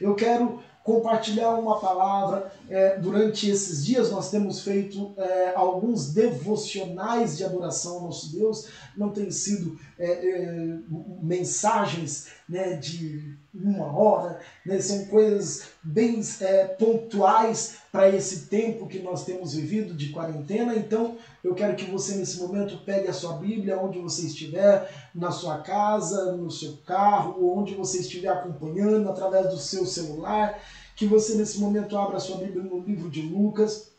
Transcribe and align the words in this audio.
Eu 0.00 0.14
quero 0.14 0.60
compartilhar 0.86 1.50
uma 1.58 1.80
palavra. 1.80 2.52
É, 2.70 2.96
durante 2.96 3.50
esses 3.50 3.84
dias 3.84 4.10
nós 4.10 4.30
temos 4.30 4.62
feito 4.62 5.12
é, 5.18 5.52
alguns 5.56 6.12
devocionais 6.12 7.36
de 7.36 7.44
adoração 7.44 7.96
ao 7.96 8.02
nosso 8.02 8.32
Deus. 8.32 8.68
Não 8.96 9.10
tem 9.10 9.30
sido 9.32 9.76
é, 9.98 10.06
é 10.06 10.78
mensagens 11.20 12.28
né, 12.48 12.74
de 12.74 13.36
uma 13.62 13.86
hora, 13.86 14.40
né, 14.64 14.78
são 14.80 15.06
coisas 15.06 15.64
bem 15.82 16.20
é, 16.40 16.64
pontuais 16.64 17.76
para 17.90 18.08
esse 18.08 18.46
tempo 18.46 18.86
que 18.86 18.98
nós 18.98 19.24
temos 19.24 19.54
vivido 19.54 19.94
de 19.94 20.10
quarentena. 20.10 20.74
Então 20.74 21.16
eu 21.42 21.54
quero 21.54 21.76
que 21.76 21.90
você 21.90 22.16
nesse 22.16 22.38
momento 22.38 22.78
pegue 22.84 23.08
a 23.08 23.12
sua 23.12 23.34
Bíblia, 23.34 23.78
onde 23.78 23.98
você 23.98 24.26
estiver, 24.26 24.90
na 25.14 25.30
sua 25.30 25.58
casa, 25.58 26.32
no 26.32 26.50
seu 26.50 26.76
carro, 26.86 27.56
onde 27.58 27.74
você 27.74 28.00
estiver 28.00 28.28
acompanhando, 28.28 29.08
através 29.08 29.48
do 29.48 29.58
seu 29.58 29.86
celular 29.86 30.58
que 30.96 31.06
você 31.06 31.34
nesse 31.34 31.60
momento 31.60 31.96
abra 31.96 32.18
sua 32.18 32.38
Bíblia 32.38 32.62
no 32.62 32.80
livro 32.80 33.10
de 33.10 33.20
Lucas, 33.20 33.90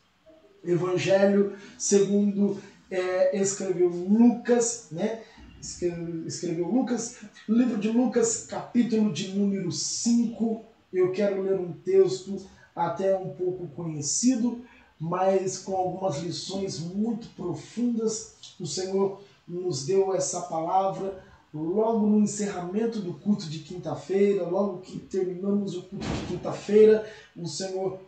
Evangelho 0.65 1.55
segundo 1.77 2.59
é, 2.89 3.39
escreveu 3.39 3.89
Lucas, 3.89 4.87
né? 4.91 5.21
Escreveu 5.59 6.67
Lucas, 6.67 7.17
livro 7.49 7.77
de 7.79 7.89
Lucas, 7.89 8.45
capítulo 8.45 9.11
de 9.11 9.29
número 9.29 9.71
5. 9.71 10.63
Eu 10.93 11.11
quero 11.11 11.41
ler 11.41 11.59
um 11.59 11.73
texto 11.73 12.45
até 12.75 13.15
um 13.15 13.29
pouco 13.29 13.67
conhecido, 13.69 14.61
mas 14.99 15.57
com 15.57 15.75
algumas 15.75 16.19
lições 16.19 16.79
muito 16.79 17.27
profundas. 17.29 18.33
O 18.59 18.67
Senhor 18.67 19.21
nos 19.47 19.85
deu 19.85 20.13
essa 20.13 20.41
palavra 20.41 21.23
logo 21.53 22.05
no 22.05 22.19
encerramento 22.19 22.99
do 22.99 23.13
culto 23.13 23.49
de 23.49 23.59
quinta-feira, 23.59 24.43
logo 24.43 24.81
que 24.81 24.99
terminamos 24.99 25.75
o 25.75 25.83
culto 25.83 26.05
de 26.05 26.27
quinta-feira, 26.27 27.09
o 27.35 27.47
Senhor 27.47 27.99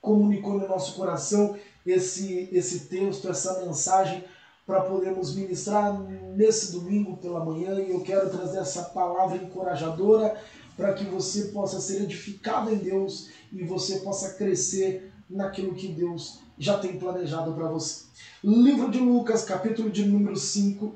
comunicou 0.00 0.54
no 0.54 0.68
nosso 0.68 0.94
coração 0.94 1.56
esse, 1.84 2.48
esse 2.52 2.80
texto, 2.86 3.28
essa 3.28 3.64
mensagem 3.64 4.22
para 4.66 4.80
podermos 4.80 5.34
ministrar 5.34 5.96
nesse 6.34 6.72
domingo 6.72 7.16
pela 7.18 7.44
manhã 7.44 7.80
e 7.80 7.90
eu 7.90 8.00
quero 8.00 8.28
trazer 8.28 8.58
essa 8.58 8.82
palavra 8.82 9.36
encorajadora 9.36 10.36
para 10.76 10.92
que 10.92 11.04
você 11.04 11.46
possa 11.46 11.80
ser 11.80 12.02
edificado 12.02 12.72
em 12.72 12.76
Deus 12.76 13.30
e 13.52 13.62
você 13.62 14.00
possa 14.00 14.34
crescer 14.34 15.12
naquilo 15.30 15.74
que 15.74 15.88
Deus 15.88 16.40
já 16.58 16.78
tem 16.78 16.98
planejado 16.98 17.52
para 17.52 17.68
você. 17.68 18.04
Livro 18.42 18.90
de 18.90 18.98
Lucas, 18.98 19.44
capítulo 19.44 19.90
de 19.90 20.04
número 20.04 20.36
5, 20.36 20.94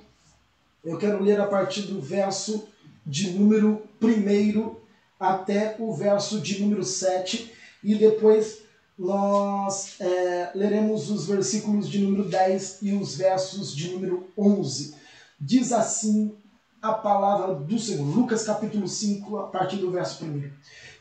eu 0.85 0.99
quero 0.99 1.23
ler 1.23 1.41
a 1.41 1.47
partir 1.47 1.83
do 1.83 2.01
verso 2.01 2.67
de 3.07 3.31
número 3.31 3.83
1 4.03 4.77
até 5.19 5.77
o 5.79 5.93
verso 5.93 6.41
de 6.41 6.61
número 6.61 6.83
7 6.83 7.53
e 7.85 7.95
depois 7.95 8.63
nós 9.01 9.99
é, 9.99 10.51
leremos 10.55 11.11
os 11.11 11.27
versículos 11.27 11.89
de 11.89 12.01
número 12.01 12.29
10 12.29 12.83
e 12.83 12.93
os 12.93 13.17
versos 13.17 13.75
de 13.75 13.93
número 13.93 14.27
11. 14.37 14.95
Diz 15.41 15.73
assim 15.73 16.35
a 16.83 16.93
palavra 16.93 17.55
do 17.55 17.79
Senhor. 17.79 18.05
Lucas 18.05 18.45
capítulo 18.45 18.87
5, 18.87 19.39
a 19.39 19.47
partir 19.47 19.77
do 19.77 19.91
verso 19.91 20.23
1. 20.23 20.51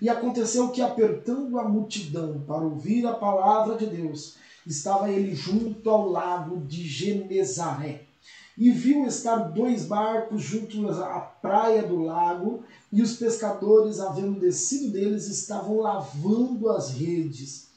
E 0.02 0.08
aconteceu 0.08 0.70
que, 0.70 0.82
apertando 0.82 1.60
a 1.60 1.68
multidão 1.68 2.42
para 2.48 2.64
ouvir 2.64 3.06
a 3.06 3.14
palavra 3.14 3.76
de 3.76 3.86
Deus, 3.86 4.38
estava 4.66 5.12
ele 5.12 5.36
junto 5.36 5.90
ao 5.90 6.08
lago 6.08 6.66
de 6.66 6.88
Genezaré 6.88 8.04
e 8.58 8.72
viu 8.72 9.06
estar 9.06 9.38
dois 9.38 9.86
barcos 9.86 10.42
junto 10.42 10.90
à 10.90 11.20
praia 11.20 11.82
do 11.82 11.98
lago, 12.04 12.62
e 12.92 13.02
os 13.02 13.16
pescadores, 13.16 14.02
havendo 14.02 14.38
descido 14.38 14.92
deles, 14.92 15.30
estavam 15.30 15.78
lavando 15.78 16.70
as 16.70 16.92
redes. 16.92 17.69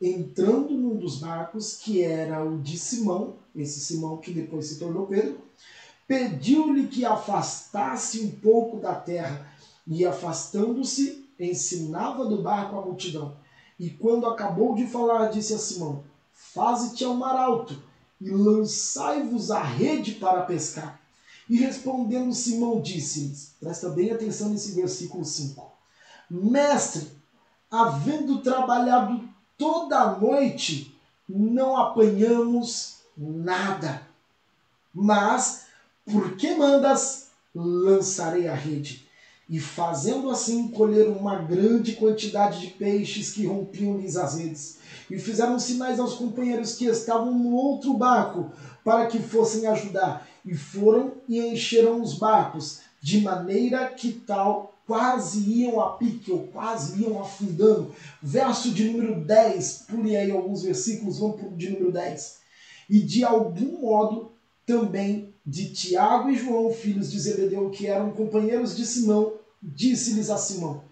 Entrando 0.00 0.74
num 0.74 0.96
dos 0.96 1.18
barcos, 1.18 1.76
que 1.76 2.02
era 2.02 2.44
o 2.44 2.58
de 2.58 2.78
Simão, 2.78 3.34
esse 3.54 3.80
Simão 3.80 4.18
que 4.18 4.32
depois 4.32 4.66
se 4.66 4.78
tornou 4.78 5.06
Pedro, 5.06 5.38
pediu-lhe 6.06 6.86
que 6.86 7.04
afastasse 7.04 8.20
um 8.20 8.30
pouco 8.30 8.78
da 8.78 8.94
terra, 8.94 9.46
e 9.86 10.04
afastando-se, 10.04 11.26
ensinava 11.40 12.26
do 12.26 12.42
barco 12.42 12.76
a 12.76 12.82
multidão. 12.82 13.34
E 13.78 13.90
quando 13.90 14.26
acabou 14.26 14.74
de 14.74 14.86
falar, 14.86 15.28
disse 15.28 15.54
a 15.54 15.58
Simão: 15.58 16.02
Faze-te 16.32 17.04
ao 17.04 17.14
mar 17.14 17.36
alto 17.36 17.80
e 18.20 18.30
lançai-vos 18.30 19.50
a 19.50 19.62
rede 19.62 20.12
para 20.12 20.42
pescar. 20.42 21.00
E 21.48 21.56
respondendo 21.56 22.34
Simão, 22.34 22.80
disse-lhes: 22.80 23.52
presta 23.58 23.88
bem 23.88 24.10
atenção 24.10 24.50
nesse 24.50 24.72
versículo 24.72 25.24
5: 25.24 25.64
Mestre, 26.30 27.08
havendo 27.70 28.42
trabalhado 28.42 29.26
toda 29.58 30.12
noite, 30.12 30.96
não 31.28 31.76
apanhamos 31.76 32.98
nada. 33.16 34.02
Mas, 34.94 35.64
por 36.06 36.36
que 36.36 36.54
mandas, 36.54 37.26
lançarei 37.54 38.48
a 38.48 38.54
rede. 38.54 39.06
E 39.50 39.58
fazendo 39.58 40.30
assim, 40.30 40.68
colheram 40.68 41.12
uma 41.12 41.36
grande 41.36 41.96
quantidade 41.96 42.60
de 42.60 42.66
peixes 42.68 43.30
que 43.30 43.46
rompiam-lhes 43.46 44.16
as 44.16 44.36
redes 44.36 44.76
e 45.10 45.18
fizeram 45.18 45.58
sinais 45.58 45.98
aos 45.98 46.14
companheiros 46.14 46.74
que 46.76 46.84
estavam 46.84 47.32
no 47.32 47.52
outro 47.52 47.94
barco 47.94 48.50
para 48.84 49.06
que 49.06 49.18
fossem 49.18 49.66
ajudar. 49.66 50.26
E 50.44 50.54
foram 50.54 51.14
e 51.26 51.40
encheram 51.40 52.02
os 52.02 52.14
barcos, 52.14 52.80
de 53.00 53.20
maneira 53.22 53.86
que 53.88 54.12
tal 54.12 54.77
quase 54.88 55.40
iam 55.40 55.78
a 55.78 55.90
pique, 55.90 56.32
ou 56.32 56.46
quase 56.46 57.02
iam 57.02 57.20
afundando. 57.20 57.94
Verso 58.22 58.70
de 58.70 58.90
número 58.90 59.22
10, 59.22 59.84
pule 59.86 60.16
aí 60.16 60.30
alguns 60.30 60.62
versículos, 60.62 61.18
vamos 61.18 61.38
para 61.38 61.50
o 61.50 61.56
de 61.56 61.68
número 61.68 61.92
10. 61.92 62.38
E 62.88 63.00
de 63.00 63.22
algum 63.22 63.82
modo 63.82 64.32
também 64.64 65.34
de 65.44 65.74
Tiago 65.74 66.30
e 66.30 66.36
João, 66.36 66.72
filhos 66.72 67.12
de 67.12 67.20
Zebedeu, 67.20 67.68
que 67.68 67.86
eram 67.86 68.12
companheiros 68.12 68.74
de 68.74 68.86
Simão, 68.86 69.34
disse-lhes 69.62 70.30
a 70.30 70.38
Simão: 70.38 70.82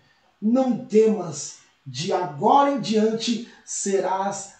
Não 0.40 0.84
temas, 0.84 1.60
de 1.86 2.12
agora 2.12 2.72
em 2.72 2.80
diante 2.80 3.48
serás 3.64 4.56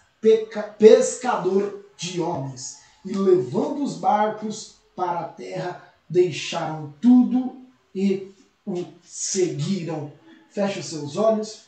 pescador 0.79 1.85
de 1.95 2.19
homens. 2.19 2.79
E 3.05 3.13
levando 3.13 3.83
os 3.83 3.97
barcos 3.97 4.77
para 4.95 5.19
a 5.19 5.27
terra, 5.27 5.93
deixaram 6.09 6.91
tudo 6.99 7.55
e 7.93 8.31
o 8.67 8.85
seguiram. 9.03 10.11
Feche 10.49 10.79
os 10.79 10.85
seus 10.87 11.17
olhos, 11.17 11.63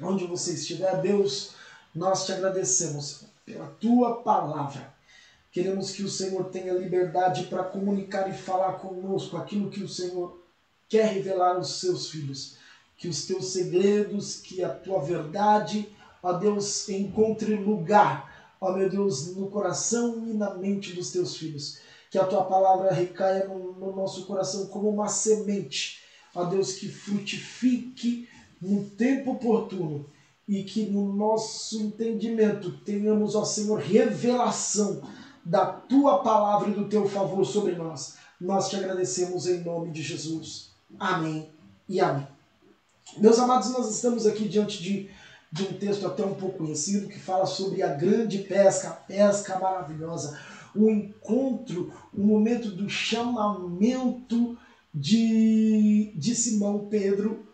onde 0.00 0.26
você 0.26 0.54
estiver, 0.54 1.00
Deus, 1.00 1.52
nós 1.94 2.24
te 2.24 2.32
agradecemos 2.32 3.24
pela 3.44 3.66
tua 3.80 4.22
palavra. 4.22 4.92
Queremos 5.50 5.90
que 5.90 6.02
o 6.02 6.08
Senhor 6.08 6.44
tenha 6.44 6.72
liberdade 6.72 7.44
para 7.44 7.64
comunicar 7.64 8.30
e 8.30 8.32
falar 8.32 8.74
conosco 8.74 9.36
aquilo 9.36 9.70
que 9.70 9.82
o 9.82 9.88
Senhor 9.88 10.40
quer 10.88 11.12
revelar 11.12 11.56
aos 11.56 11.80
seus 11.80 12.10
filhos 12.10 12.56
que 13.02 13.08
os 13.08 13.26
teus 13.26 13.46
segredos, 13.46 14.36
que 14.36 14.62
a 14.62 14.68
tua 14.68 15.00
verdade, 15.00 15.92
ó 16.22 16.34
Deus, 16.34 16.88
encontre 16.88 17.56
lugar, 17.56 18.54
ó 18.60 18.70
meu 18.70 18.88
Deus, 18.88 19.34
no 19.34 19.50
coração 19.50 20.24
e 20.28 20.32
na 20.32 20.54
mente 20.54 20.92
dos 20.92 21.10
teus 21.10 21.36
filhos. 21.36 21.80
Que 22.08 22.16
a 22.16 22.24
tua 22.24 22.44
palavra 22.44 22.92
recaia 22.92 23.48
no, 23.48 23.72
no 23.72 23.96
nosso 23.96 24.24
coração 24.24 24.66
como 24.66 24.88
uma 24.88 25.08
semente, 25.08 26.01
ó 26.34 26.44
Deus, 26.44 26.72
que 26.72 26.88
frutifique 26.88 28.28
no 28.60 28.84
tempo 28.84 29.32
oportuno 29.32 30.06
e 30.48 30.62
que 30.62 30.86
no 30.86 31.12
nosso 31.12 31.80
entendimento 31.80 32.78
tenhamos, 32.78 33.34
ó 33.34 33.44
Senhor, 33.44 33.78
revelação 33.78 35.02
da 35.44 35.66
tua 35.66 36.18
palavra 36.18 36.70
e 36.70 36.74
do 36.74 36.88
teu 36.88 37.08
favor 37.08 37.44
sobre 37.44 37.74
nós. 37.74 38.16
Nós 38.40 38.68
te 38.68 38.76
agradecemos 38.76 39.46
em 39.46 39.62
nome 39.62 39.90
de 39.90 40.02
Jesus. 40.02 40.70
Amém 40.98 41.48
e 41.88 42.00
amém. 42.00 42.26
Meus 43.18 43.38
amados, 43.38 43.70
nós 43.70 43.90
estamos 43.94 44.26
aqui 44.26 44.48
diante 44.48 44.82
de, 44.82 45.10
de 45.50 45.62
um 45.64 45.72
texto 45.74 46.06
até 46.06 46.24
um 46.24 46.34
pouco 46.34 46.58
conhecido 46.58 47.08
que 47.08 47.18
fala 47.18 47.46
sobre 47.46 47.82
a 47.82 47.92
grande 47.94 48.38
pesca, 48.38 48.88
a 48.88 48.92
pesca 48.92 49.58
maravilhosa, 49.58 50.38
o 50.74 50.88
encontro, 50.88 51.92
o 52.12 52.20
momento 52.20 52.70
do 52.70 52.88
chamamento 52.88 54.56
de, 54.94 56.12
de 56.14 56.34
Simão 56.34 56.86
Pedro 56.90 57.46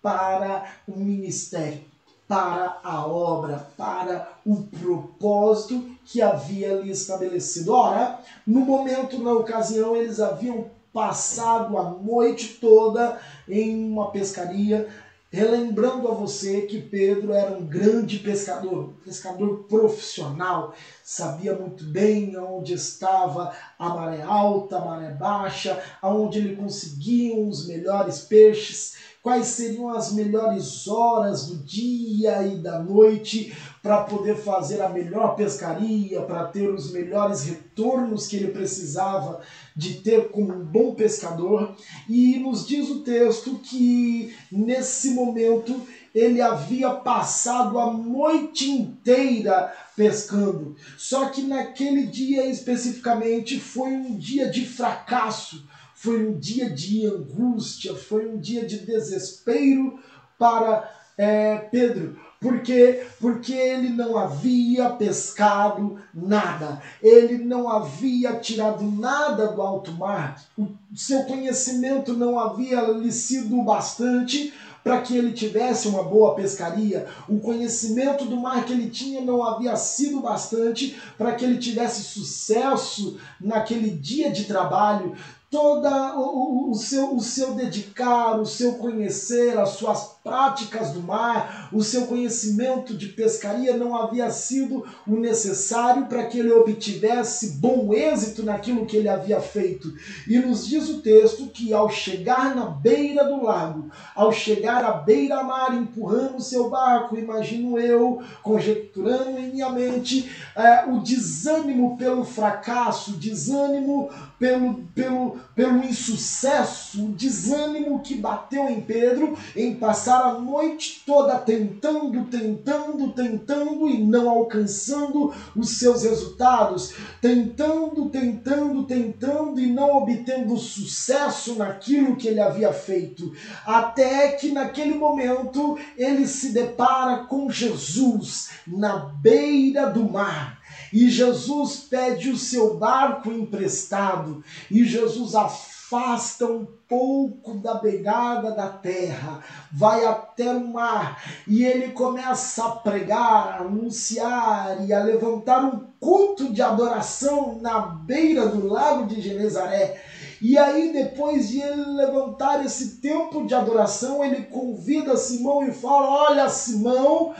para 0.00 0.64
o 0.86 0.96
ministério, 0.96 1.80
para 2.28 2.78
a 2.82 3.06
obra, 3.06 3.68
para 3.76 4.28
o 4.44 4.62
propósito 4.62 5.84
que 6.04 6.22
havia 6.22 6.72
ali 6.72 6.90
estabelecido. 6.90 7.72
Ora, 7.72 8.20
no 8.46 8.60
momento, 8.60 9.18
na 9.22 9.32
ocasião, 9.32 9.96
eles 9.96 10.20
haviam 10.20 10.70
passado 10.92 11.76
a 11.76 11.90
noite 11.90 12.58
toda 12.60 13.20
em 13.48 13.90
uma 13.90 14.10
pescaria, 14.10 14.88
relembrando 15.36 16.08
a 16.08 16.14
você 16.14 16.62
que 16.62 16.80
Pedro 16.80 17.30
era 17.30 17.52
um 17.52 17.66
grande 17.66 18.20
pescador, 18.20 18.94
pescador 19.04 19.64
profissional, 19.68 20.74
sabia 21.04 21.54
muito 21.54 21.84
bem 21.84 22.34
onde 22.38 22.72
estava 22.72 23.54
a 23.78 23.88
maré 23.90 24.22
alta, 24.22 24.78
a 24.78 24.84
maré 24.84 25.10
baixa, 25.10 25.78
aonde 26.00 26.38
ele 26.38 26.56
conseguia 26.56 27.36
os 27.36 27.68
melhores 27.68 28.20
peixes, 28.20 28.96
quais 29.26 29.48
seriam 29.48 29.88
as 29.88 30.12
melhores 30.12 30.86
horas 30.86 31.46
do 31.46 31.56
dia 31.56 32.46
e 32.46 32.58
da 32.58 32.78
noite 32.78 33.52
para 33.82 34.04
poder 34.04 34.36
fazer 34.36 34.80
a 34.80 34.88
melhor 34.88 35.34
pescaria, 35.34 36.22
para 36.22 36.44
ter 36.44 36.68
os 36.68 36.92
melhores 36.92 37.42
retornos 37.42 38.28
que 38.28 38.36
ele 38.36 38.52
precisava 38.52 39.40
de 39.74 39.94
ter 39.94 40.28
como 40.28 40.54
um 40.54 40.64
bom 40.64 40.94
pescador. 40.94 41.74
E 42.08 42.38
nos 42.38 42.68
diz 42.68 42.88
o 42.88 43.00
texto 43.00 43.58
que 43.64 44.32
nesse 44.52 45.10
momento 45.10 45.74
ele 46.14 46.40
havia 46.40 46.90
passado 46.90 47.80
a 47.80 47.92
noite 47.92 48.70
inteira 48.70 49.74
pescando. 49.96 50.76
Só 50.96 51.30
que 51.30 51.42
naquele 51.42 52.06
dia 52.06 52.46
especificamente 52.46 53.58
foi 53.58 53.90
um 53.90 54.16
dia 54.16 54.48
de 54.48 54.64
fracasso, 54.64 55.66
foi 56.06 56.24
um 56.24 56.38
dia 56.38 56.70
de 56.70 57.04
angústia, 57.04 57.92
foi 57.92 58.28
um 58.28 58.38
dia 58.38 58.64
de 58.64 58.78
desespero 58.78 59.98
para 60.38 60.88
é, 61.18 61.56
Pedro. 61.56 62.16
Por 62.40 62.60
quê? 62.60 63.04
Porque 63.18 63.52
ele 63.52 63.88
não 63.88 64.16
havia 64.16 64.90
pescado 64.90 65.98
nada, 66.14 66.80
ele 67.02 67.38
não 67.38 67.68
havia 67.68 68.36
tirado 68.36 68.84
nada 68.84 69.48
do 69.48 69.60
alto 69.60 69.90
mar, 69.90 70.40
o 70.56 70.68
seu 70.94 71.24
conhecimento 71.24 72.12
não 72.12 72.38
havia 72.38 72.82
lhe 72.82 73.10
sido 73.10 73.60
bastante 73.62 74.54
para 74.86 75.00
que 75.00 75.16
ele 75.16 75.32
tivesse 75.32 75.88
uma 75.88 76.04
boa 76.04 76.36
pescaria. 76.36 77.08
O 77.28 77.40
conhecimento 77.40 78.24
do 78.24 78.36
mar 78.36 78.64
que 78.64 78.72
ele 78.72 78.88
tinha 78.88 79.20
não 79.20 79.42
havia 79.42 79.74
sido 79.74 80.20
bastante 80.20 80.96
para 81.18 81.34
que 81.34 81.44
ele 81.44 81.58
tivesse 81.58 82.04
sucesso 82.04 83.18
naquele 83.40 83.90
dia 83.90 84.30
de 84.30 84.44
trabalho 84.44 85.16
toda 85.50 86.16
o, 86.16 86.70
o, 86.70 86.74
seu, 86.74 87.14
o 87.14 87.20
seu 87.20 87.54
dedicar, 87.54 88.38
o 88.38 88.46
seu 88.46 88.74
conhecer, 88.74 89.58
as 89.58 89.70
suas 89.70 90.15
práticas 90.26 90.90
do 90.90 91.00
mar, 91.00 91.68
o 91.72 91.84
seu 91.84 92.08
conhecimento 92.08 92.96
de 92.96 93.06
pescaria 93.06 93.76
não 93.76 93.96
havia 93.96 94.28
sido 94.28 94.84
o 95.06 95.12
necessário 95.12 96.06
para 96.06 96.26
que 96.26 96.40
ele 96.40 96.52
obtivesse 96.52 97.58
bom 97.58 97.94
êxito 97.94 98.42
naquilo 98.42 98.84
que 98.84 98.96
ele 98.96 99.08
havia 99.08 99.40
feito. 99.40 99.94
E 100.26 100.36
nos 100.40 100.66
diz 100.66 100.88
o 100.88 101.00
texto 101.00 101.46
que 101.46 101.72
ao 101.72 101.88
chegar 101.88 102.56
na 102.56 102.66
beira 102.66 103.24
do 103.24 103.44
lago, 103.44 103.88
ao 104.16 104.32
chegar 104.32 104.84
à 104.84 104.90
beira-mar, 104.90 105.72
empurrando 105.72 106.38
o 106.38 106.42
seu 106.42 106.68
barco, 106.68 107.16
imagino 107.16 107.78
eu, 107.78 108.20
conjecturando 108.42 109.38
em 109.38 109.52
minha 109.52 109.70
mente, 109.70 110.28
é, 110.56 110.84
o 110.86 110.98
desânimo 111.00 111.96
pelo 111.96 112.24
fracasso, 112.24 113.12
o 113.12 113.16
desânimo 113.16 114.10
pelo, 114.38 114.74
pelo, 114.94 115.38
pelo 115.54 115.84
insucesso, 115.84 117.06
o 117.06 117.12
desânimo 117.12 118.00
que 118.00 118.16
bateu 118.16 118.68
em 118.68 118.80
Pedro 118.80 119.36
em 119.54 119.76
passar 119.76 120.15
a 120.24 120.38
noite 120.38 121.02
toda 121.04 121.38
tentando, 121.38 122.24
tentando, 122.26 123.12
tentando 123.12 123.88
e 123.88 124.02
não 124.04 124.28
alcançando 124.28 125.32
os 125.54 125.78
seus 125.78 126.02
resultados, 126.02 126.94
tentando, 127.20 128.08
tentando, 128.08 128.84
tentando 128.84 129.60
e 129.60 129.66
não 129.66 129.98
obtendo 129.98 130.56
sucesso 130.56 131.56
naquilo 131.56 132.16
que 132.16 132.28
ele 132.28 132.40
havia 132.40 132.72
feito, 132.72 133.32
até 133.64 134.32
que 134.32 134.52
naquele 134.52 134.94
momento 134.94 135.78
ele 135.96 136.26
se 136.26 136.52
depara 136.52 137.24
com 137.24 137.50
Jesus 137.50 138.50
na 138.66 138.96
beira 138.96 139.86
do 139.86 140.04
mar. 140.04 140.60
E 140.92 141.10
Jesus 141.10 141.76
pede 141.76 142.30
o 142.30 142.36
seu 142.36 142.76
barco 142.76 143.30
emprestado, 143.30 144.42
e 144.70 144.84
Jesus 144.84 145.34
afasta 145.34 146.46
um 146.46 146.66
pouco 146.88 147.54
da 147.54 147.74
beirada 147.74 148.52
da 148.52 148.68
terra, 148.68 149.42
vai 149.72 150.04
até 150.04 150.50
o 150.50 150.66
mar, 150.66 151.22
e 151.46 151.64
ele 151.64 151.92
começa 151.92 152.64
a 152.64 152.70
pregar, 152.70 153.48
a 153.48 153.56
anunciar 153.58 154.84
e 154.86 154.92
a 154.92 155.02
levantar 155.02 155.64
um 155.64 155.86
culto 155.98 156.52
de 156.52 156.62
adoração 156.62 157.58
na 157.60 157.80
beira 157.80 158.46
do 158.46 158.66
lago 158.66 159.06
de 159.06 159.20
Genezaré. 159.20 160.00
E 160.40 160.58
aí, 160.58 160.92
depois 160.92 161.48
de 161.48 161.60
ele 161.60 161.84
levantar 161.96 162.64
esse 162.64 162.96
tempo 163.00 163.46
de 163.46 163.54
adoração, 163.54 164.24
ele 164.24 164.42
convida 164.44 165.16
Simão 165.16 165.66
e 165.66 165.72
fala: 165.72 166.28
Olha, 166.28 166.48
Simão, 166.48 167.34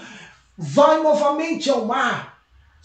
vai 0.56 1.02
novamente 1.02 1.70
ao 1.70 1.84
mar 1.84 2.36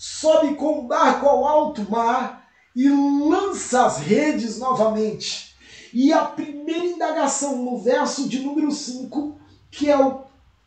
sobe 0.02 0.56
com 0.56 0.80
o 0.80 0.88
barco 0.88 1.28
ao 1.28 1.46
alto 1.46 1.86
mar 1.88 2.48
e 2.76 2.90
lança 2.90 3.86
as 3.86 4.00
redes 4.00 4.58
novamente. 4.58 5.51
E 5.94 6.14
a 6.14 6.24
primeira 6.24 6.86
indagação 6.86 7.58
no 7.58 7.78
verso 7.78 8.28
de 8.30 8.40
número 8.40 8.72
5, 8.72 9.38
que 9.70 9.90
é 9.90 9.98
o 9.98 10.24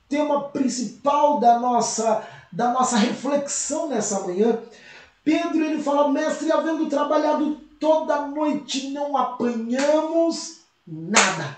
tema 0.08 0.48
principal 0.48 1.40
da 1.40 1.58
nossa, 1.58 2.26
da 2.52 2.70
nossa 2.70 2.96
reflexão 2.96 3.88
nessa 3.88 4.20
manhã, 4.20 4.60
Pedro 5.24 5.64
ele 5.64 5.82
fala: 5.82 6.10
Mestre, 6.10 6.52
havendo 6.52 6.88
trabalhado 6.88 7.56
toda 7.80 8.26
noite, 8.26 8.90
não 8.90 9.16
apanhamos 9.16 10.60
nada. 10.86 11.56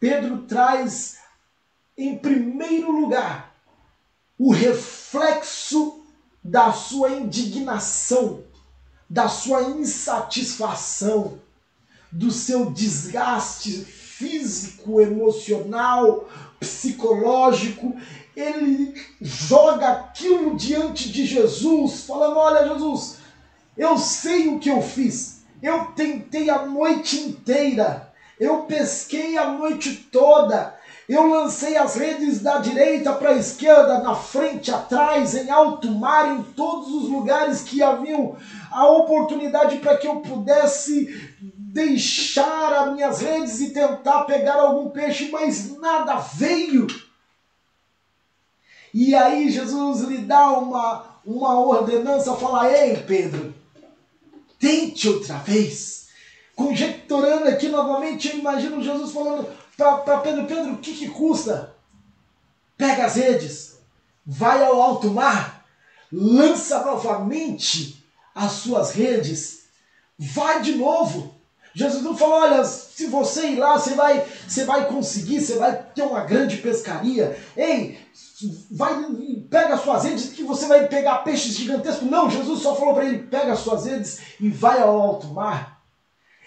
Pedro 0.00 0.42
traz 0.42 1.16
em 1.96 2.18
primeiro 2.18 2.90
lugar 2.90 3.54
o 4.38 4.52
reflexo 4.52 6.04
da 6.42 6.72
sua 6.72 7.10
indignação, 7.10 8.44
da 9.08 9.28
sua 9.28 9.62
insatisfação, 9.62 11.40
do 12.16 12.30
seu 12.30 12.70
desgaste 12.70 13.72
físico, 13.72 15.00
emocional, 15.00 16.26
psicológico, 16.58 17.94
ele 18.34 18.94
joga 19.20 19.88
aquilo 19.88 20.56
diante 20.56 21.12
de 21.12 21.26
Jesus, 21.26 22.04
falando: 22.06 22.38
Olha, 22.38 22.66
Jesus, 22.72 23.18
eu 23.76 23.98
sei 23.98 24.48
o 24.48 24.58
que 24.58 24.70
eu 24.70 24.80
fiz, 24.80 25.42
eu 25.62 25.86
tentei 25.94 26.48
a 26.48 26.64
noite 26.64 27.20
inteira, 27.20 28.10
eu 28.40 28.62
pesquei 28.62 29.36
a 29.36 29.50
noite 29.52 30.08
toda, 30.10 30.74
eu 31.06 31.28
lancei 31.28 31.76
as 31.76 31.96
redes 31.96 32.40
da 32.40 32.58
direita 32.58 33.12
para 33.12 33.30
a 33.30 33.38
esquerda, 33.38 34.00
na 34.00 34.14
frente, 34.14 34.72
atrás, 34.72 35.34
em 35.34 35.50
alto 35.50 35.90
mar, 35.90 36.34
em 36.34 36.42
todos 36.42 36.88
os 36.88 37.10
lugares 37.10 37.60
que 37.60 37.82
haviam 37.82 38.36
a 38.70 38.86
oportunidade 38.88 39.76
para 39.76 39.98
que 39.98 40.06
eu 40.06 40.16
pudesse 40.16 41.36
deixar 41.76 42.72
as 42.72 42.94
minhas 42.94 43.20
redes 43.20 43.60
e 43.60 43.70
tentar 43.70 44.24
pegar 44.24 44.54
algum 44.54 44.88
peixe, 44.88 45.28
mas 45.30 45.76
nada 45.76 46.16
veio. 46.16 46.86
E 48.94 49.14
aí 49.14 49.50
Jesus 49.50 50.00
lhe 50.08 50.18
dá 50.18 50.52
uma, 50.52 51.18
uma 51.22 51.60
ordenança, 51.60 52.34
fala: 52.34 52.72
Ei, 52.72 52.96
Pedro, 52.96 53.54
tente 54.58 55.06
outra 55.06 55.36
vez. 55.36 56.06
Conjecturando 56.54 57.46
aqui 57.46 57.68
novamente, 57.68 58.30
eu 58.30 58.38
imagino 58.38 58.82
Jesus 58.82 59.12
falando: 59.12 59.46
para 59.76 60.20
Pedro, 60.20 60.46
Pedro, 60.46 60.72
o 60.72 60.78
que, 60.78 60.94
que 60.94 61.10
custa? 61.10 61.76
Pega 62.78 63.04
as 63.04 63.16
redes, 63.16 63.78
vai 64.24 64.64
ao 64.64 64.80
alto 64.80 65.10
mar, 65.10 65.62
lança 66.10 66.82
novamente 66.86 68.02
as 68.34 68.52
suas 68.52 68.92
redes, 68.92 69.64
vai 70.18 70.62
de 70.62 70.74
novo. 70.76 71.35
Jesus 71.76 72.02
não 72.02 72.16
falou, 72.16 72.36
olha, 72.36 72.64
se 72.64 73.06
você 73.08 73.48
ir 73.48 73.56
lá, 73.56 73.78
você 73.78 73.94
vai, 73.94 74.24
você 74.48 74.64
vai 74.64 74.86
conseguir, 74.86 75.42
você 75.42 75.56
vai 75.56 75.76
ter 75.94 76.04
uma 76.04 76.24
grande 76.24 76.56
pescaria. 76.56 77.38
Ei, 77.54 77.98
vai, 78.70 79.04
pega 79.50 79.74
as 79.74 79.82
suas 79.82 80.04
redes 80.04 80.30
que 80.30 80.42
você 80.42 80.66
vai 80.66 80.88
pegar 80.88 81.18
peixes 81.18 81.54
gigantescos. 81.54 82.08
Não, 82.08 82.30
Jesus 82.30 82.62
só 82.62 82.74
falou 82.74 82.94
para 82.94 83.04
ele, 83.04 83.18
pega 83.24 83.52
as 83.52 83.58
suas 83.58 83.84
redes 83.84 84.20
e 84.40 84.48
vai 84.48 84.80
ao 84.80 84.98
alto 84.98 85.26
mar 85.34 85.75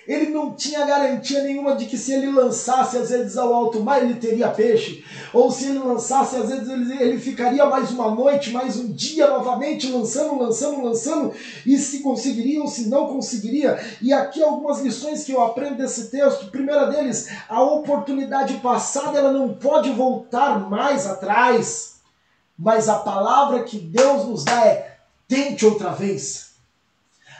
ele 0.09 0.31
não 0.31 0.55
tinha 0.55 0.87
garantia 0.87 1.43
nenhuma 1.43 1.75
de 1.75 1.85
que 1.85 1.95
se 1.95 2.11
ele 2.11 2.31
lançasse 2.31 2.97
as 2.97 3.11
redes 3.11 3.37
ao 3.37 3.53
alto 3.53 3.79
mar, 3.79 4.01
ele 4.01 4.15
teria 4.15 4.47
peixe. 4.49 5.05
Ou 5.31 5.51
se 5.51 5.65
ele 5.65 5.77
lançasse 5.77 6.35
as 6.35 6.49
redes, 6.49 6.67
ele, 6.67 6.97
ele 6.99 7.19
ficaria 7.19 7.63
mais 7.67 7.91
uma 7.91 8.09
noite, 8.09 8.49
mais 8.49 8.75
um 8.75 8.91
dia 8.91 9.27
novamente, 9.27 9.91
lançando, 9.91 10.39
lançando, 10.39 10.83
lançando, 10.83 11.31
e 11.63 11.77
se 11.77 11.99
conseguiria 11.99 12.59
ou 12.59 12.67
se 12.67 12.89
não 12.89 13.05
conseguiria. 13.05 13.79
E 14.01 14.11
aqui 14.11 14.41
algumas 14.41 14.81
lições 14.81 15.23
que 15.23 15.31
eu 15.31 15.43
aprendo 15.43 15.77
desse 15.77 16.09
texto. 16.09 16.49
Primeira 16.49 16.87
deles, 16.87 17.29
a 17.47 17.61
oportunidade 17.61 18.55
passada 18.55 19.19
ela 19.19 19.31
não 19.31 19.53
pode 19.53 19.91
voltar 19.91 20.67
mais 20.67 21.05
atrás. 21.05 21.99
Mas 22.57 22.89
a 22.89 22.95
palavra 22.95 23.61
que 23.61 23.77
Deus 23.77 24.25
nos 24.25 24.43
dá 24.43 24.65
é: 24.65 24.97
tente 25.27 25.67
outra 25.67 25.91
vez. 25.91 26.48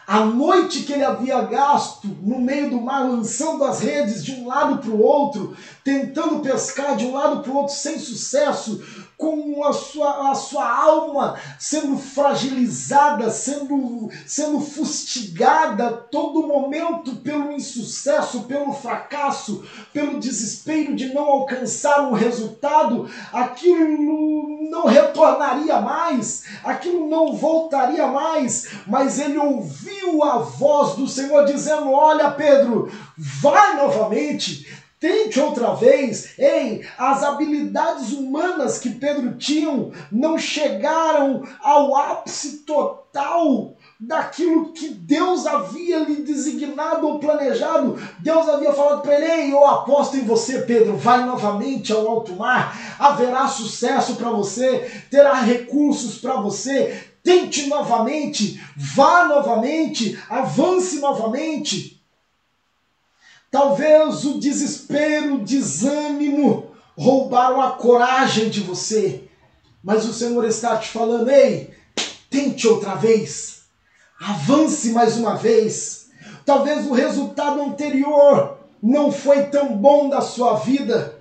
A 0.09 0.25
noite 0.25 0.85
que 0.85 0.93
ele 0.93 1.03
havia 1.03 1.39
gasto 1.41 2.07
no 2.23 2.39
meio 2.39 2.71
do 2.71 2.81
mar, 2.81 3.07
lançando 3.07 3.63
as 3.63 3.79
redes 3.79 4.23
de 4.23 4.33
um 4.33 4.47
lado 4.47 4.79
para 4.79 4.89
o 4.89 4.99
outro, 4.99 5.55
tentando 5.83 6.39
pescar 6.39 6.95
de 6.95 7.05
um 7.05 7.13
lado 7.13 7.43
para 7.43 7.51
o 7.51 7.55
outro 7.55 7.75
sem 7.75 7.99
sucesso, 7.99 8.81
com 9.19 9.61
a 9.65 9.73
sua, 9.73 10.31
a 10.31 10.33
sua 10.33 10.65
alma 10.65 11.37
sendo 11.59 11.97
fragilizada, 11.97 13.29
sendo, 13.29 14.09
sendo 14.25 14.61
fustigada 14.61 15.91
todo 15.91 16.47
momento 16.47 17.17
pelo 17.17 17.51
insucesso, 17.51 18.43
pelo 18.43 18.71
fracasso, 18.71 19.67
pelo 19.91 20.21
desespero 20.21 20.95
de 20.95 21.13
não 21.13 21.23
alcançar 21.25 22.09
um 22.09 22.13
resultado, 22.13 23.11
aquilo 23.33 24.69
não 24.71 24.85
retornaria 24.85 25.81
mais, 25.81 26.45
aquilo 26.63 27.09
não 27.09 27.35
voltaria 27.35 28.07
mais, 28.07 28.69
mas 28.87 29.19
ele 29.19 29.37
ouviu 29.37 30.23
a 30.23 30.37
voz 30.37 30.95
do 30.95 31.09
Senhor 31.09 31.43
dizendo: 31.43 31.91
Olha, 31.91 32.31
Pedro, 32.31 32.89
vai 33.17 33.75
novamente, 33.75 34.65
Tente 34.99 35.39
outra 35.39 35.75
vez. 35.75 36.37
Ei, 36.37 36.85
as 36.97 37.23
habilidades 37.23 38.11
humanas 38.11 38.77
que 38.77 38.89
Pedro 38.89 39.37
tinha 39.37 39.89
não 40.11 40.37
chegaram 40.37 41.41
ao 41.61 41.95
ápice 41.95 42.59
total 42.65 43.77
daquilo 43.97 44.73
que 44.73 44.89
Deus 44.89 45.45
havia 45.45 45.99
lhe 45.99 46.21
designado 46.21 47.07
ou 47.07 47.19
planejado. 47.19 47.97
Deus 48.19 48.49
havia 48.49 48.73
falado 48.73 49.01
para 49.01 49.15
ele: 49.15 49.31
Ei, 49.31 49.53
eu 49.53 49.65
aposto 49.65 50.17
em 50.17 50.25
você, 50.25 50.63
Pedro, 50.63 50.97
vai 50.97 51.23
novamente 51.23 51.93
ao 51.93 52.05
alto 52.05 52.35
mar, 52.35 52.77
haverá 52.99 53.47
sucesso 53.47 54.17
para 54.17 54.29
você, 54.31 55.03
terá 55.09 55.35
recursos 55.35 56.17
para 56.17 56.41
você. 56.41 57.05
Tente 57.23 57.67
novamente, 57.67 58.61
vá 58.75 59.27
novamente, 59.27 60.17
avance 60.29 60.99
novamente. 60.99 61.98
Talvez 63.51 64.25
o 64.25 64.39
desespero, 64.39 65.35
o 65.35 65.43
desânimo 65.43 66.71
roubaram 66.95 67.61
a 67.61 67.71
coragem 67.71 68.49
de 68.49 68.61
você. 68.61 69.23
Mas 69.83 70.05
o 70.05 70.13
Senhor 70.13 70.45
está 70.45 70.77
te 70.77 70.89
falando: 70.89 71.29
ei, 71.29 71.73
tente 72.29 72.67
outra 72.67 72.95
vez. 72.95 73.63
Avance 74.19 74.91
mais 74.91 75.17
uma 75.17 75.35
vez. 75.35 76.09
Talvez 76.45 76.85
o 76.85 76.93
resultado 76.93 77.61
anterior 77.61 78.57
não 78.81 79.11
foi 79.11 79.45
tão 79.45 79.75
bom 79.75 80.09
da 80.09 80.21
sua 80.21 80.55
vida, 80.55 81.19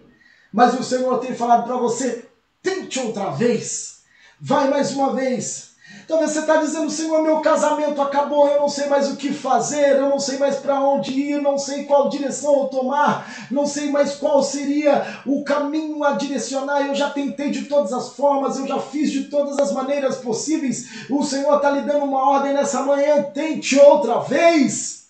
mas 0.53 0.79
o 0.79 0.83
Senhor 0.83 1.19
tem 1.19 1.35
falado 1.35 1.65
para 1.65 1.77
você: 1.77 2.27
tente 2.63 2.99
outra 2.99 3.31
vez. 3.31 3.99
Vai 4.41 4.69
mais 4.69 4.93
uma 4.93 5.15
vez. 5.15 5.68
Talvez 6.09 6.31
você 6.31 6.39
está 6.39 6.57
dizendo, 6.57 6.89
Senhor, 6.89 7.23
meu 7.23 7.41
casamento 7.41 8.01
acabou, 8.01 8.49
eu 8.49 8.59
não 8.59 8.69
sei 8.71 8.87
mais 8.87 9.11
o 9.11 9.17
que 9.17 9.31
fazer, 9.31 9.97
eu 9.97 10.09
não 10.09 10.19
sei 10.19 10.39
mais 10.39 10.57
para 10.57 10.81
onde 10.81 11.13
ir, 11.13 11.43
não 11.43 11.59
sei 11.59 11.85
qual 11.85 12.09
direção 12.09 12.61
eu 12.61 12.65
tomar, 12.69 13.47
não 13.51 13.67
sei 13.67 13.91
mais 13.91 14.15
qual 14.15 14.43
seria 14.43 15.21
o 15.27 15.45
caminho 15.45 16.03
a 16.03 16.13
direcionar. 16.13 16.81
Eu 16.87 16.95
já 16.95 17.11
tentei 17.11 17.51
de 17.51 17.67
todas 17.67 17.93
as 17.93 18.15
formas, 18.15 18.57
eu 18.57 18.67
já 18.67 18.79
fiz 18.79 19.13
de 19.13 19.25
todas 19.25 19.59
as 19.59 19.71
maneiras 19.71 20.17
possíveis. 20.17 21.07
O 21.11 21.23
Senhor 21.23 21.55
está 21.57 21.71
lhe 21.71 21.83
dando 21.83 22.07
uma 22.07 22.31
ordem 22.31 22.55
nessa 22.55 22.83
manhã, 22.85 23.23
tente 23.25 23.79
outra 23.79 24.21
vez. 24.21 25.08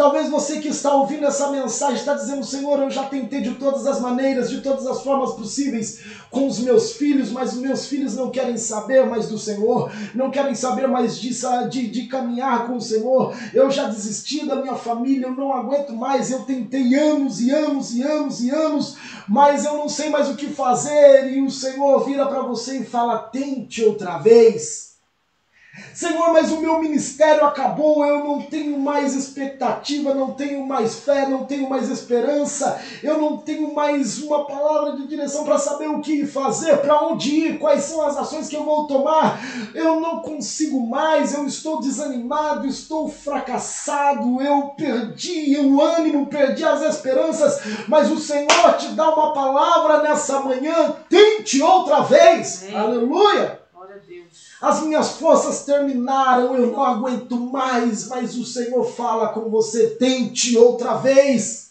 Talvez 0.00 0.30
você 0.30 0.60
que 0.60 0.68
está 0.68 0.94
ouvindo 0.94 1.26
essa 1.26 1.50
mensagem 1.50 1.96
está 1.96 2.14
dizendo: 2.14 2.42
Senhor, 2.42 2.80
eu 2.80 2.88
já 2.88 3.04
tentei 3.04 3.42
de 3.42 3.56
todas 3.56 3.86
as 3.86 4.00
maneiras, 4.00 4.48
de 4.48 4.62
todas 4.62 4.86
as 4.86 5.02
formas 5.02 5.32
possíveis 5.32 6.00
com 6.30 6.46
os 6.46 6.58
meus 6.58 6.92
filhos, 6.92 7.30
mas 7.30 7.52
os 7.52 7.60
meus 7.60 7.84
filhos 7.84 8.16
não 8.16 8.30
querem 8.30 8.56
saber 8.56 9.04
mais 9.04 9.28
do 9.28 9.36
Senhor, 9.36 9.92
não 10.14 10.30
querem 10.30 10.54
saber 10.54 10.88
mais 10.88 11.20
de, 11.20 11.28
de, 11.68 11.88
de 11.88 12.06
caminhar 12.06 12.66
com 12.66 12.76
o 12.76 12.80
Senhor. 12.80 13.36
Eu 13.52 13.70
já 13.70 13.88
desisti 13.88 14.46
da 14.46 14.56
minha 14.56 14.74
família, 14.74 15.26
eu 15.26 15.34
não 15.34 15.52
aguento 15.52 15.92
mais. 15.92 16.30
Eu 16.30 16.44
tentei 16.44 16.94
anos 16.94 17.38
e 17.38 17.50
anos 17.50 17.94
e 17.94 18.02
anos 18.02 18.40
e 18.40 18.48
anos, 18.48 18.96
mas 19.28 19.66
eu 19.66 19.76
não 19.76 19.86
sei 19.86 20.08
mais 20.08 20.30
o 20.30 20.34
que 20.34 20.46
fazer. 20.46 21.30
E 21.30 21.42
o 21.42 21.50
Senhor 21.50 22.06
vira 22.06 22.24
para 22.24 22.40
você 22.40 22.78
e 22.78 22.86
fala: 22.86 23.18
Tente 23.18 23.84
outra 23.84 24.16
vez. 24.16 24.89
Senhor, 25.92 26.32
mas 26.32 26.50
o 26.50 26.60
meu 26.60 26.78
ministério 26.78 27.44
acabou, 27.44 28.04
eu 28.04 28.24
não 28.24 28.42
tenho 28.42 28.78
mais 28.78 29.14
expectativa, 29.14 30.14
não 30.14 30.32
tenho 30.32 30.66
mais 30.66 31.00
fé, 31.00 31.28
não 31.28 31.44
tenho 31.44 31.68
mais 31.68 31.88
esperança, 31.88 32.80
eu 33.02 33.18
não 33.18 33.38
tenho 33.38 33.74
mais 33.74 34.22
uma 34.22 34.46
palavra 34.46 34.96
de 34.96 35.06
direção 35.06 35.44
para 35.44 35.58
saber 35.58 35.88
o 35.88 36.00
que 36.00 36.26
fazer, 36.26 36.78
para 36.78 37.00
onde 37.02 37.30
ir, 37.30 37.58
quais 37.58 37.84
são 37.84 38.02
as 38.02 38.16
ações 38.16 38.48
que 38.48 38.56
eu 38.56 38.64
vou 38.64 38.86
tomar. 38.86 39.40
Eu 39.74 40.00
não 40.00 40.20
consigo 40.20 40.86
mais, 40.86 41.34
eu 41.34 41.46
estou 41.46 41.80
desanimado, 41.80 42.66
estou 42.66 43.08
fracassado, 43.08 44.40
eu 44.40 44.74
perdi 44.76 45.56
o 45.58 45.80
ânimo, 45.80 46.26
perdi 46.26 46.64
as 46.64 46.82
esperanças, 46.82 47.60
mas 47.88 48.10
o 48.10 48.18
Senhor 48.18 48.76
te 48.78 48.88
dá 48.88 49.10
uma 49.10 49.32
palavra 49.32 50.02
nessa 50.02 50.40
manhã, 50.40 50.96
tente 51.08 51.60
outra 51.62 52.00
vez. 52.00 52.62
Amém. 52.64 52.76
Aleluia! 52.76 53.59
As 54.60 54.82
minhas 54.82 55.10
forças 55.10 55.64
terminaram, 55.64 56.54
eu 56.54 56.66
não 56.66 56.84
aguento 56.84 57.40
mais, 57.40 58.08
mas 58.08 58.36
o 58.36 58.44
Senhor 58.44 58.84
fala 58.84 59.28
com 59.28 59.48
você: 59.48 59.90
tente 59.90 60.56
outra 60.56 60.94
vez. 60.94 61.70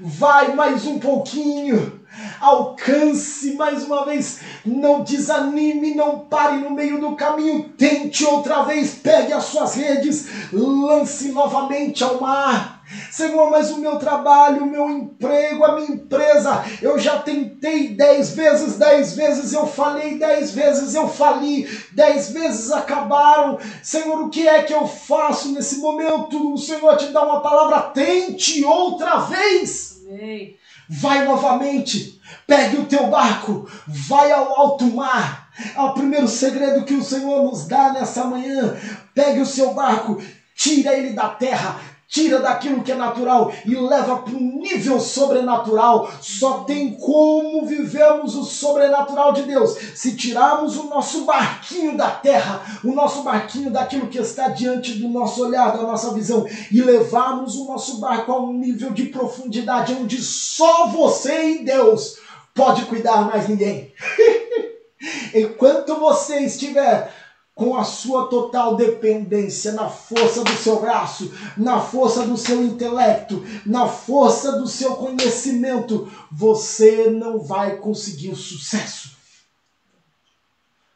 Vai 0.00 0.54
mais 0.54 0.84
um 0.86 0.98
pouquinho. 0.98 2.00
Alcance 2.40 3.52
mais 3.52 3.84
uma 3.84 4.04
vez. 4.04 4.40
Não 4.64 5.04
desanime, 5.04 5.94
não 5.94 6.18
pare 6.18 6.58
no 6.58 6.70
meio 6.70 6.98
do 7.00 7.14
caminho. 7.14 7.68
Tente 7.78 8.24
outra 8.24 8.62
vez. 8.64 8.94
Pegue 8.94 9.32
as 9.32 9.44
suas 9.44 9.74
redes, 9.74 10.26
lance 10.52 11.30
novamente 11.30 12.02
ao 12.02 12.20
mar 12.20 12.77
Senhor, 13.10 13.50
mas 13.50 13.70
o 13.70 13.78
meu 13.78 13.96
trabalho, 13.96 14.64
o 14.64 14.70
meu 14.70 14.88
emprego, 14.88 15.64
a 15.64 15.76
minha 15.76 15.92
empresa, 15.92 16.64
eu 16.80 16.98
já 16.98 17.18
tentei 17.18 17.88
dez 17.88 18.30
vezes, 18.30 18.76
dez 18.76 19.14
vezes 19.14 19.52
eu 19.52 19.66
falei, 19.66 20.18
dez 20.18 20.52
vezes 20.52 20.94
eu 20.94 21.08
fali, 21.08 21.68
dez 21.92 22.30
vezes 22.30 22.70
acabaram. 22.72 23.58
Senhor, 23.82 24.22
o 24.22 24.30
que 24.30 24.46
é 24.48 24.62
que 24.62 24.72
eu 24.72 24.86
faço 24.86 25.52
nesse 25.52 25.78
momento? 25.78 26.52
O 26.52 26.58
Senhor 26.58 26.96
te 26.96 27.06
dá 27.06 27.22
uma 27.22 27.40
palavra, 27.40 27.80
tente 27.90 28.64
outra 28.64 29.18
vez. 29.18 30.02
Amém. 30.08 30.56
Vai 30.88 31.26
novamente, 31.26 32.18
pegue 32.46 32.78
o 32.78 32.86
teu 32.86 33.08
barco, 33.08 33.68
vai 33.86 34.32
ao 34.32 34.58
alto 34.58 34.86
mar. 34.86 35.50
É 35.76 35.80
o 35.80 35.92
primeiro 35.92 36.26
segredo 36.26 36.84
que 36.84 36.94
o 36.94 37.04
Senhor 37.04 37.42
nos 37.42 37.66
dá 37.66 37.92
nessa 37.92 38.24
manhã. 38.24 38.74
Pegue 39.14 39.40
o 39.40 39.46
seu 39.46 39.74
barco, 39.74 40.22
tira 40.54 40.96
ele 40.96 41.10
da 41.10 41.28
terra, 41.28 41.78
tira 42.08 42.40
daquilo 42.40 42.82
que 42.82 42.90
é 42.90 42.94
natural 42.94 43.52
e 43.66 43.74
leva 43.74 44.16
para 44.16 44.34
um 44.34 44.58
nível 44.58 44.98
sobrenatural. 44.98 46.10
Só 46.20 46.60
tem 46.60 46.94
como 46.94 47.66
vivemos 47.66 48.34
o 48.34 48.44
sobrenatural 48.44 49.32
de 49.32 49.42
Deus 49.42 49.76
se 49.94 50.16
tirarmos 50.16 50.76
o 50.78 50.84
nosso 50.84 51.24
barquinho 51.24 51.96
da 51.96 52.10
terra, 52.10 52.62
o 52.82 52.92
nosso 52.92 53.22
barquinho 53.22 53.70
daquilo 53.70 54.08
que 54.08 54.18
está 54.18 54.48
diante 54.48 54.94
do 54.94 55.08
nosso 55.08 55.44
olhar, 55.44 55.76
da 55.76 55.82
nossa 55.82 56.14
visão 56.14 56.46
e 56.72 56.80
levarmos 56.80 57.56
o 57.56 57.66
nosso 57.66 57.98
barco 57.98 58.32
a 58.32 58.40
um 58.40 58.54
nível 58.54 58.90
de 58.90 59.06
profundidade 59.06 59.92
onde 59.92 60.22
só 60.22 60.86
você 60.86 61.50
e 61.50 61.64
Deus 61.64 62.18
pode 62.54 62.86
cuidar 62.86 63.26
mais 63.26 63.48
ninguém. 63.48 63.92
Enquanto 65.34 65.94
você 65.96 66.40
estiver 66.40 67.12
com 67.58 67.76
a 67.76 67.82
sua 67.82 68.28
total 68.28 68.76
dependência 68.76 69.72
na 69.72 69.88
força 69.88 70.44
do 70.44 70.52
seu 70.52 70.78
braço, 70.78 71.34
na 71.56 71.80
força 71.80 72.24
do 72.24 72.36
seu 72.36 72.62
intelecto, 72.62 73.44
na 73.66 73.88
força 73.88 74.52
do 74.60 74.68
seu 74.68 74.94
conhecimento, 74.94 76.08
você 76.30 77.10
não 77.10 77.40
vai 77.40 77.78
conseguir 77.78 78.36
sucesso. 78.36 79.10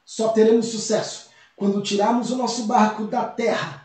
Só 0.06 0.28
teremos 0.28 0.66
sucesso 0.66 1.30
quando 1.56 1.82
tirarmos 1.82 2.30
o 2.30 2.36
nosso 2.36 2.62
barco 2.66 3.06
da 3.06 3.24
terra 3.24 3.84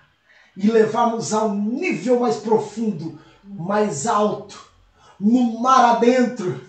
e 0.55 0.67
levarmos 0.69 1.33
a 1.33 1.45
um 1.45 1.59
nível 1.59 2.19
mais 2.19 2.35
profundo, 2.35 3.19
mais 3.43 4.05
alto, 4.05 4.69
no 5.19 5.59
mar 5.59 5.95
adentro 5.95 6.66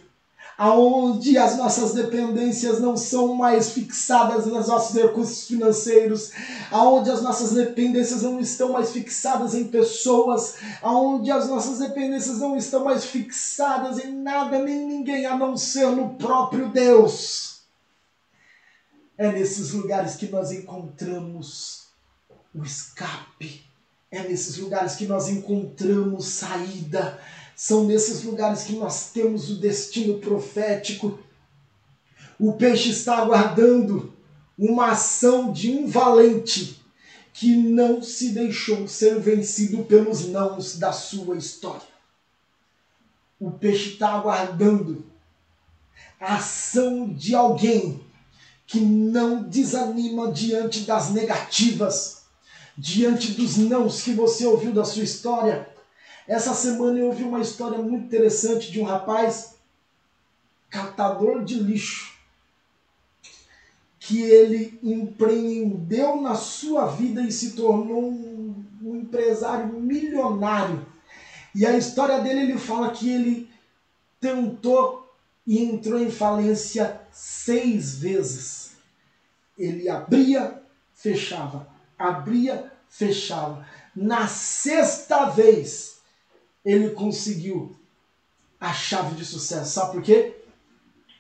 aonde 0.59 1.39
as 1.39 1.57
nossas 1.57 1.95
dependências 1.95 2.81
não 2.81 2.97
são 2.97 3.33
mais 3.33 3.71
fixadas 3.71 4.45
nos 4.45 4.67
nossos 4.67 4.93
recursos 5.01 5.47
financeiros, 5.47 6.33
aonde 6.69 7.09
as 7.09 7.23
nossas 7.23 7.53
dependências 7.53 8.23
não 8.23 8.41
estão 8.41 8.73
mais 8.73 8.91
fixadas 8.91 9.55
em 9.55 9.69
pessoas, 9.69 10.57
aonde 10.83 11.31
as 11.31 11.47
nossas 11.49 11.79
dependências 11.79 12.41
não 12.41 12.57
estão 12.57 12.83
mais 12.83 13.05
fixadas 13.05 14.05
em 14.05 14.13
nada 14.13 14.59
nem 14.59 14.85
ninguém 14.85 15.27
a 15.27 15.37
não 15.37 15.57
ser 15.57 15.87
no 15.93 16.17
próprio 16.17 16.69
Deus. 16.71 17.61
É 19.17 19.31
nesses 19.31 19.73
lugares 19.73 20.17
que 20.17 20.27
nós 20.27 20.51
encontramos 20.51 21.87
o 22.53 22.65
escape. 22.65 23.65
É 24.11 24.23
nesses 24.23 24.57
lugares 24.57 24.97
que 24.97 25.07
nós 25.07 25.29
encontramos 25.29 26.27
saída 26.27 27.21
são 27.59 27.83
nesses 27.87 28.23
lugares 28.23 28.63
que 28.63 28.75
nós 28.75 29.11
temos 29.11 29.51
o 29.51 29.57
destino 29.57 30.21
profético. 30.21 31.19
O 32.39 32.53
peixe 32.53 32.91
está 32.91 33.17
aguardando 33.17 34.15
uma 34.57 34.93
ação 34.93 35.53
de 35.53 35.69
um 35.73 35.85
valente 35.85 36.81
que 37.33 37.57
não 37.57 38.01
se 38.01 38.31
deixou 38.31 38.87
ser 38.87 39.19
vencido 39.19 39.83
pelos 39.83 40.29
nãos 40.29 40.79
da 40.79 40.93
sua 40.93 41.37
história. 41.37 41.83
O 43.41 43.51
peixe 43.51 43.95
está 43.95 44.11
aguardando 44.11 45.05
a 46.21 46.37
ação 46.37 47.13
de 47.13 47.35
alguém 47.35 48.01
que 48.69 48.79
não 48.79 49.43
desanima 49.43 50.31
diante 50.31 50.83
das 50.83 51.11
negativas, 51.11 52.23
diante 52.77 53.33
dos 53.33 53.57
nãos 53.57 54.01
que 54.03 54.13
você 54.13 54.47
ouviu 54.47 54.73
da 54.73 54.85
sua 54.85 55.03
história. 55.03 55.77
Essa 56.29 56.53
semana 56.53 56.99
eu 56.99 57.07
ouvi 57.07 57.25
uma 57.25 57.41
história 57.41 57.79
muito 57.79 58.05
interessante 58.05 58.71
de 58.71 58.79
um 58.79 58.85
rapaz 58.85 59.57
catador 60.69 61.43
de 61.43 61.55
lixo 61.55 62.19
que 63.99 64.21
ele 64.21 64.79
empreendeu 64.83 66.21
na 66.21 66.35
sua 66.35 66.87
vida 66.87 67.23
e 67.23 67.33
se 67.33 67.53
tornou 67.53 68.11
um, 68.11 68.65
um 68.83 68.97
empresário 68.97 69.73
milionário. 69.73 70.87
E 71.55 71.65
a 71.65 71.77
história 71.77 72.21
dele 72.21 72.41
ele 72.41 72.59
fala 72.59 72.91
que 72.91 73.11
ele 73.11 73.51
tentou 74.21 75.11
e 75.47 75.63
entrou 75.63 75.99
em 75.99 76.11
falência 76.11 77.01
seis 77.11 77.99
vezes. 77.99 78.73
Ele 79.59 79.89
abria, 79.89 80.63
fechava, 80.95 81.67
abria, 81.99 82.71
fechava. 82.89 83.67
Na 83.97 84.27
sexta 84.29 85.31
vez, 85.31 85.98
ele 86.69 86.91
conseguiu 86.91 87.75
a 88.61 88.75
chave 88.75 89.15
de 89.15 89.25
sucesso. 89.25 89.73
Sabe 89.73 89.93
por 89.93 90.03
quê? 90.03 90.35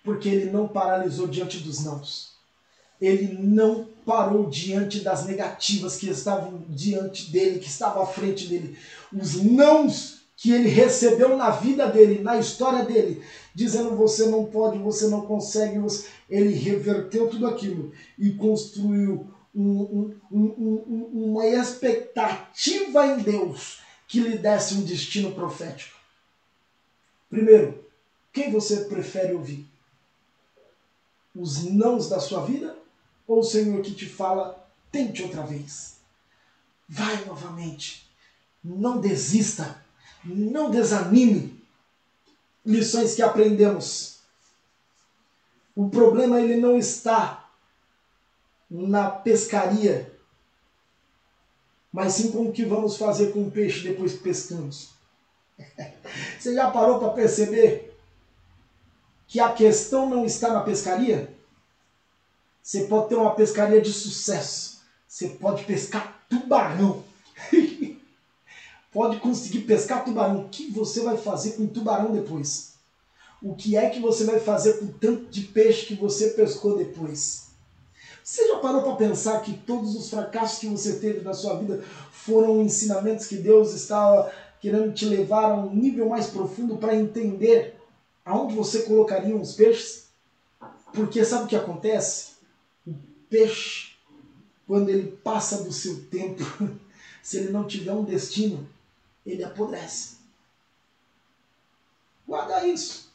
Porque 0.05 0.29
ele 0.29 0.51
não 0.51 0.69
paralisou 0.69 1.27
diante 1.27 1.61
dos 1.61 1.83
nãos. 1.83 2.33
Ele 3.01 3.33
não 3.41 3.89
parou 4.05 4.51
diante 4.51 5.01
das 5.01 5.25
negativas 5.25 5.97
que 5.97 6.11
estavam 6.11 6.65
diante 6.69 7.31
dele, 7.31 7.61
que 7.61 7.69
estavam 7.69 8.03
à 8.03 8.07
frente 8.07 8.47
dele. 8.47 8.77
Os 9.11 9.43
nãos 9.43 10.19
que 10.37 10.53
ele 10.53 10.69
recebeu 10.69 11.35
na 11.35 11.49
vida 11.49 11.87
dele, 11.87 12.23
na 12.23 12.37
história 12.39 12.85
dele, 12.85 13.23
dizendo 13.55 13.97
você 13.97 14.27
não 14.27 14.45
pode, 14.45 14.79
você 14.79 15.09
não 15.09 15.23
consegue, 15.23 15.79
você... 15.79 16.09
ele 16.29 16.53
reverteu 16.53 17.29
tudo 17.29 17.47
aquilo 17.47 17.91
e 18.19 18.33
construiu 18.33 19.27
um, 19.55 20.15
um, 20.31 20.31
um, 20.31 21.11
uma 21.13 21.47
expectativa 21.47 23.07
em 23.07 23.19
Deus 23.21 23.88
que 24.09 24.21
lhe 24.21 24.39
desse 24.39 24.75
um 24.75 24.83
destino 24.83 25.33
profético. 25.33 25.97
Primeiro, 27.31 27.85
quem 28.33 28.51
você 28.51 28.85
prefere 28.87 29.35
ouvir? 29.35 29.69
Os 31.37 31.63
nãos 31.63 32.09
da 32.09 32.19
sua 32.19 32.45
vida 32.45 32.77
ou 33.27 33.41
o 33.41 33.45
Senhor 33.45 33.81
que 33.83 33.95
te 33.95 34.09
fala, 34.09 34.69
tente 34.91 35.23
outra 35.23 35.43
vez? 35.43 35.99
Vai 36.89 37.25
novamente. 37.27 38.11
Não 38.65 39.01
desista 39.01 39.81
não 40.25 40.71
desanime. 40.71 41.59
Lições 42.65 43.15
que 43.15 43.23
aprendemos. 43.23 44.19
O 45.75 45.89
problema 45.89 46.41
ele 46.41 46.57
não 46.57 46.77
está 46.77 47.49
na 48.71 49.11
pescaria, 49.11 50.18
mas 51.93 52.13
sim 52.15 52.31
com 52.31 52.47
o 52.47 52.53
que 52.53 52.65
vamos 52.65 52.97
fazer 52.97 53.33
com 53.33 53.43
o 53.43 53.51
peixe 53.51 53.83
depois 53.83 54.13
que 54.13 54.21
pescamos. 54.21 54.91
Você 56.39 56.55
já 56.55 56.71
parou 56.71 56.99
para 56.99 57.11
perceber 57.11 57.97
que 59.27 59.41
a 59.41 59.53
questão 59.53 60.09
não 60.09 60.25
está 60.25 60.51
na 60.53 60.63
pescaria? 60.63 61.29
Você 62.63 62.83
pode 62.83 63.09
ter 63.09 63.15
uma 63.15 63.35
pescaria 63.35 63.81
de 63.81 63.93
sucesso. 63.93 64.79
Você 65.07 65.29
pode 65.29 65.65
pescar 65.65 66.27
tubarão. 66.29 67.03
pode 68.93 69.19
conseguir 69.19 69.61
pescar 69.61 70.05
tubarão. 70.05 70.37
O 70.37 70.49
que 70.49 70.71
você 70.71 71.01
vai 71.01 71.17
fazer 71.17 71.53
com 71.53 71.67
tubarão 71.67 72.11
depois? 72.11 72.73
O 73.41 73.55
que 73.55 73.77
é 73.77 73.89
que 73.89 74.01
você 74.01 74.25
vai 74.25 74.39
fazer 74.39 74.79
com 74.79 74.87
o 74.87 74.93
tanto 74.93 75.31
de 75.31 75.43
peixe 75.43 75.87
que 75.87 75.95
você 75.95 76.29
pescou 76.29 76.75
depois? 76.75 77.48
Você 78.29 78.47
já 78.47 78.59
parou 78.59 78.83
para 78.83 78.95
pensar 78.95 79.41
que 79.41 79.55
todos 79.55 79.97
os 79.97 80.11
fracassos 80.11 80.59
que 80.59 80.67
você 80.67 80.99
teve 80.99 81.23
na 81.23 81.33
sua 81.33 81.57
vida 81.59 81.83
foram 82.13 82.61
ensinamentos 82.61 83.27
que 83.27 83.39
Deus 83.39 83.73
estava 83.73 84.31
querendo 84.61 84.93
te 84.93 85.07
levar 85.07 85.51
a 85.51 85.55
um 85.55 85.75
nível 85.75 86.11
mais 86.11 86.27
profundo 86.27 86.77
para 86.77 86.95
entender 86.95 87.81
aonde 88.23 88.55
você 88.55 88.83
colocaria 88.83 89.35
os 89.35 89.55
peixes? 89.55 90.09
Porque 90.93 91.25
sabe 91.25 91.45
o 91.45 91.47
que 91.47 91.57
acontece? 91.57 92.33
O 92.87 92.93
peixe, 93.31 93.93
quando 94.67 94.91
ele 94.91 95.11
passa 95.25 95.63
do 95.63 95.73
seu 95.73 96.05
tempo, 96.11 96.45
se 97.23 97.39
ele 97.39 97.51
não 97.51 97.67
tiver 97.67 97.93
um 97.93 98.05
destino, 98.05 98.69
ele 99.25 99.43
apodrece. 99.43 100.19
Guarda 102.27 102.67
isso. 102.67 103.11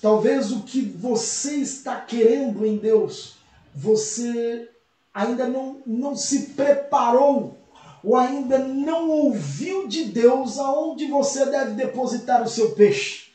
Talvez 0.00 0.52
o 0.52 0.62
que 0.62 0.80
você 0.80 1.56
está 1.56 2.00
querendo 2.00 2.64
em 2.64 2.78
Deus, 2.78 3.35
você 3.76 4.70
ainda 5.12 5.46
não, 5.46 5.82
não 5.86 6.16
se 6.16 6.48
preparou 6.48 7.58
ou 8.02 8.16
ainda 8.16 8.58
não 8.58 9.10
ouviu 9.10 9.86
de 9.86 10.04
Deus 10.04 10.58
aonde 10.58 11.06
você 11.06 11.44
deve 11.44 11.72
depositar 11.72 12.42
o 12.42 12.48
seu 12.48 12.70
peixe. 12.70 13.26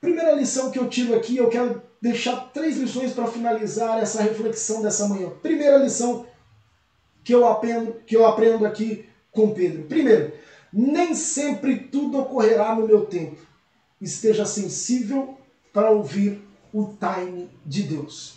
Primeira 0.00 0.32
lição 0.32 0.70
que 0.70 0.78
eu 0.78 0.88
tiro 0.88 1.14
aqui, 1.14 1.36
eu 1.36 1.50
quero 1.50 1.82
deixar 2.00 2.36
três 2.54 2.78
lições 2.78 3.12
para 3.12 3.26
finalizar 3.26 3.98
essa 3.98 4.22
reflexão 4.22 4.80
dessa 4.80 5.06
manhã. 5.06 5.28
Primeira 5.42 5.76
lição 5.76 6.24
que 7.22 7.34
eu 7.34 7.46
aprendo, 7.46 8.00
que 8.06 8.16
eu 8.16 8.24
aprendo 8.24 8.64
aqui 8.64 9.06
com 9.30 9.52
Pedro. 9.52 9.82
Primeiro, 9.82 10.32
nem 10.72 11.14
sempre 11.14 11.76
tudo 11.76 12.18
ocorrerá 12.20 12.74
no 12.74 12.86
meu 12.86 13.04
tempo. 13.04 13.36
Esteja 14.00 14.46
sensível 14.46 15.36
para 15.72 15.90
ouvir 15.90 16.49
o 16.72 16.94
time 16.94 17.50
de 17.64 17.82
Deus. 17.82 18.34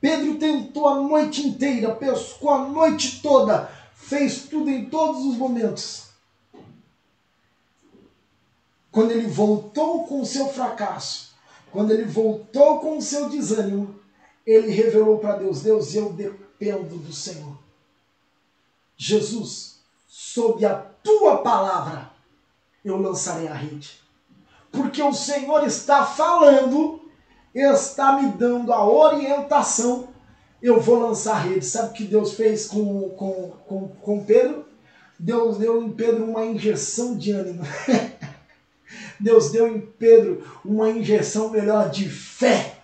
Pedro 0.00 0.38
tentou 0.38 0.88
a 0.88 1.00
noite 1.00 1.46
inteira, 1.46 1.94
pescou 1.94 2.50
a 2.50 2.68
noite 2.68 3.20
toda, 3.20 3.70
fez 3.94 4.44
tudo 4.48 4.70
em 4.70 4.86
todos 4.88 5.24
os 5.26 5.36
momentos. 5.36 6.08
Quando 8.90 9.10
ele 9.12 9.26
voltou 9.26 10.06
com 10.06 10.22
o 10.22 10.26
seu 10.26 10.48
fracasso, 10.48 11.34
quando 11.70 11.92
ele 11.92 12.04
voltou 12.04 12.80
com 12.80 12.96
o 12.96 13.02
seu 13.02 13.28
desânimo, 13.28 14.00
ele 14.44 14.70
revelou 14.70 15.18
para 15.18 15.36
Deus: 15.36 15.62
Deus, 15.62 15.94
eu 15.94 16.12
dependo 16.12 16.96
do 16.96 17.12
Senhor. 17.12 17.56
Jesus, 18.96 19.80
sob 20.08 20.64
a 20.64 20.74
tua 20.74 21.38
palavra, 21.38 22.10
eu 22.84 22.96
lançarei 22.96 23.48
a 23.48 23.54
rede. 23.54 23.99
Porque 24.72 25.02
o 25.02 25.12
Senhor 25.12 25.64
está 25.66 26.04
falando, 26.04 27.00
está 27.54 28.20
me 28.20 28.30
dando 28.32 28.72
a 28.72 28.84
orientação, 28.84 30.08
eu 30.62 30.80
vou 30.80 31.00
lançar 31.00 31.46
rede. 31.46 31.64
Sabe 31.64 31.90
o 31.90 31.92
que 31.92 32.04
Deus 32.04 32.34
fez 32.34 32.66
com, 32.66 33.10
com, 33.10 33.52
com, 33.66 33.88
com 33.88 34.24
Pedro? 34.24 34.66
Deus 35.18 35.58
deu 35.58 35.82
em 35.82 35.90
Pedro 35.90 36.24
uma 36.24 36.44
injeção 36.44 37.16
de 37.16 37.32
ânimo. 37.32 37.62
Deus 39.18 39.50
deu 39.50 39.68
em 39.68 39.80
Pedro 39.80 40.44
uma 40.64 40.88
injeção 40.90 41.50
melhor 41.50 41.90
de 41.90 42.08
fé. 42.08 42.76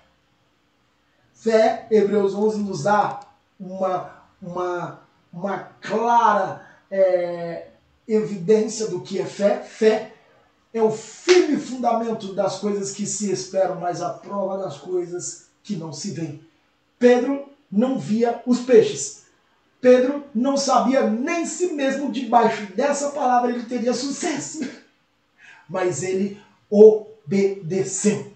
Fé, 1.33 1.87
Hebreus 1.91 2.35
11 2.35 2.59
nos 2.59 2.83
dá 2.83 3.21
uma, 3.59 4.11
uma 4.43 5.07
uma 5.37 5.59
clara 5.83 6.67
é, 6.91 7.67
evidência 8.09 8.89
do 8.89 9.03
que 9.03 9.21
é 9.21 9.27
fé. 9.27 9.59
Fé 9.63 10.13
é 10.77 10.83
o 10.83 10.91
firme 10.91 11.57
fundamento 11.57 12.35
das 12.35 12.59
coisas 12.59 12.93
que 12.93 13.07
se 13.07 13.31
esperam, 13.33 13.81
mas 13.81 14.03
a 14.03 14.11
prova 14.11 14.59
das 14.59 14.77
coisas 14.77 15.47
que 15.63 15.75
não 15.75 15.91
se 15.91 16.11
veem. 16.11 16.47
Pedro 16.99 17.49
não 17.73 17.99
via 17.99 18.43
os 18.47 18.61
peixes. 18.61 19.23
Pedro 19.81 20.25
não 20.35 20.57
sabia 20.57 21.09
nem 21.09 21.47
si 21.47 21.73
mesmo 21.73 22.13
debaixo 22.13 22.67
dessa 22.75 23.11
palavra 23.11 23.53
ele 23.53 23.65
teria 23.65 23.95
sucesso. 23.95 24.61
Mas 25.69 26.03
ele 26.03 26.41
obedeceu. 26.71 28.33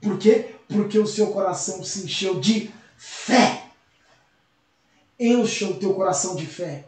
Por 0.00 0.18
quê? 0.18 0.54
Porque 0.68 0.98
o 0.98 1.06
seu 1.06 1.28
coração 1.28 1.82
se 1.82 2.04
encheu 2.04 2.38
de 2.38 2.70
fé. 2.96 3.64
Encha 5.18 5.66
o 5.66 5.78
teu 5.78 5.94
coração 5.94 6.36
de 6.36 6.46
fé. 6.46 6.84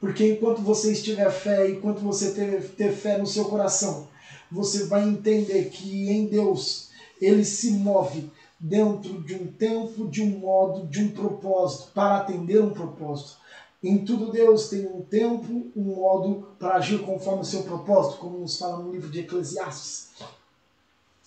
Porque 0.00 0.32
enquanto 0.32 0.62
você 0.62 0.92
estiver 0.92 1.30
fé, 1.30 1.68
enquanto 1.68 2.00
você 2.00 2.32
ter, 2.32 2.70
ter 2.70 2.90
fé 2.90 3.18
no 3.18 3.26
seu 3.26 3.44
coração, 3.44 4.08
você 4.50 4.86
vai 4.86 5.06
entender 5.06 5.68
que 5.68 6.10
em 6.10 6.26
Deus 6.26 6.88
ele 7.20 7.44
se 7.44 7.72
move 7.72 8.30
dentro 8.58 9.22
de 9.22 9.34
um 9.34 9.46
tempo, 9.46 10.08
de 10.08 10.22
um 10.22 10.38
modo, 10.38 10.86
de 10.86 11.02
um 11.02 11.10
propósito, 11.10 11.90
para 11.94 12.16
atender 12.16 12.62
um 12.62 12.70
propósito. 12.70 13.36
Em 13.82 13.98
tudo 14.04 14.32
Deus 14.32 14.68
tem 14.68 14.86
um 14.86 15.02
tempo, 15.02 15.70
um 15.76 15.82
modo 15.82 16.48
para 16.58 16.76
agir 16.76 17.00
conforme 17.02 17.42
o 17.42 17.44
seu 17.44 17.62
propósito, 17.62 18.18
como 18.18 18.38
nos 18.38 18.58
fala 18.58 18.78
no 18.78 18.92
livro 18.92 19.10
de 19.10 19.20
Eclesiastes. 19.20 20.08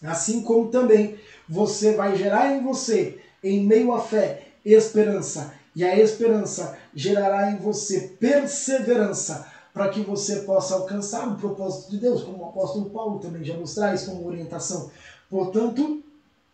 Assim 0.02 0.42
como 0.42 0.70
também 0.70 1.18
você 1.48 1.94
vai 1.94 2.16
gerar 2.16 2.56
em 2.56 2.64
você, 2.64 3.20
em 3.44 3.66
meio 3.66 3.94
à 3.94 4.02
fé, 4.02 4.48
esperança 4.66 5.63
e 5.76 5.84
a 5.84 6.00
esperança 6.00 6.78
gerará 6.94 7.52
em 7.52 7.58
você 7.58 8.16
perseverança 8.20 9.48
para 9.74 9.90
que 9.90 10.02
você 10.02 10.38
possa 10.42 10.76
alcançar 10.76 11.28
o 11.28 11.36
propósito 11.36 11.92
de 11.92 11.98
Deus, 11.98 12.24
como 12.24 12.44
o 12.44 12.50
apóstolo 12.50 12.90
Paulo 12.92 13.20
também 13.20 13.44
já 13.44 13.58
nos 13.58 13.74
traz 13.74 14.04
como 14.04 14.28
orientação. 14.28 14.92
Portanto, 15.30 16.04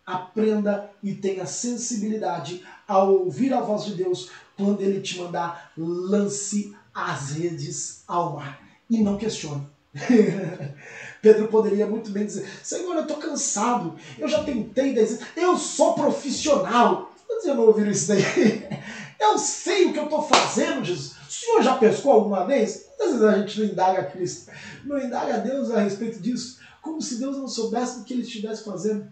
aprenda 0.05 0.89
e 1.03 1.13
tenha 1.13 1.45
sensibilidade 1.45 2.63
ao 2.87 3.11
ouvir 3.11 3.53
a 3.53 3.61
voz 3.61 3.83
de 3.83 3.95
Deus 3.95 4.29
quando 4.57 4.81
ele 4.81 5.01
te 5.01 5.17
mandar, 5.17 5.71
lance 5.77 6.73
as 6.93 7.31
redes 7.31 8.03
ao 8.07 8.33
mar 8.33 8.59
e 8.89 9.01
não 9.01 9.17
questione. 9.17 9.67
Pedro 11.21 11.47
poderia 11.47 11.85
muito 11.85 12.11
bem 12.11 12.25
dizer: 12.25 12.47
Senhor, 12.63 12.95
eu 12.95 13.01
estou 13.01 13.17
cansado, 13.17 13.95
eu 14.17 14.27
já 14.27 14.43
tentei, 14.43 14.95
eu 15.35 15.57
sou 15.57 15.93
profissional. 15.93 17.11
Vocês 17.27 17.43
já 17.45 17.53
não 17.53 17.67
ouviram 17.67 17.91
isso 17.91 18.07
daí? 18.07 18.21
Eu 19.19 19.37
sei 19.37 19.87
o 19.87 19.93
que 19.93 19.99
eu 19.99 20.05
estou 20.05 20.23
fazendo, 20.23 20.85
Jesus. 20.85 21.15
O 21.27 21.31
senhor 21.31 21.61
já 21.61 21.77
pescou 21.77 22.13
alguma 22.13 22.45
vez? 22.45 22.85
Muitas 22.87 23.19
vezes 23.19 23.23
a 23.23 23.39
gente 23.39 23.59
não 23.59 23.65
indaga 23.67 24.11
Cristo, 24.11 24.51
não 24.85 24.97
indaga 24.97 25.39
Deus 25.39 25.69
a 25.71 25.81
respeito 25.81 26.19
disso, 26.19 26.59
como 26.81 27.01
se 27.01 27.19
Deus 27.19 27.37
não 27.37 27.47
soubesse 27.47 27.99
o 27.99 28.03
que 28.03 28.13
ele 28.13 28.23
estivesse 28.23 28.63
fazendo. 28.63 29.11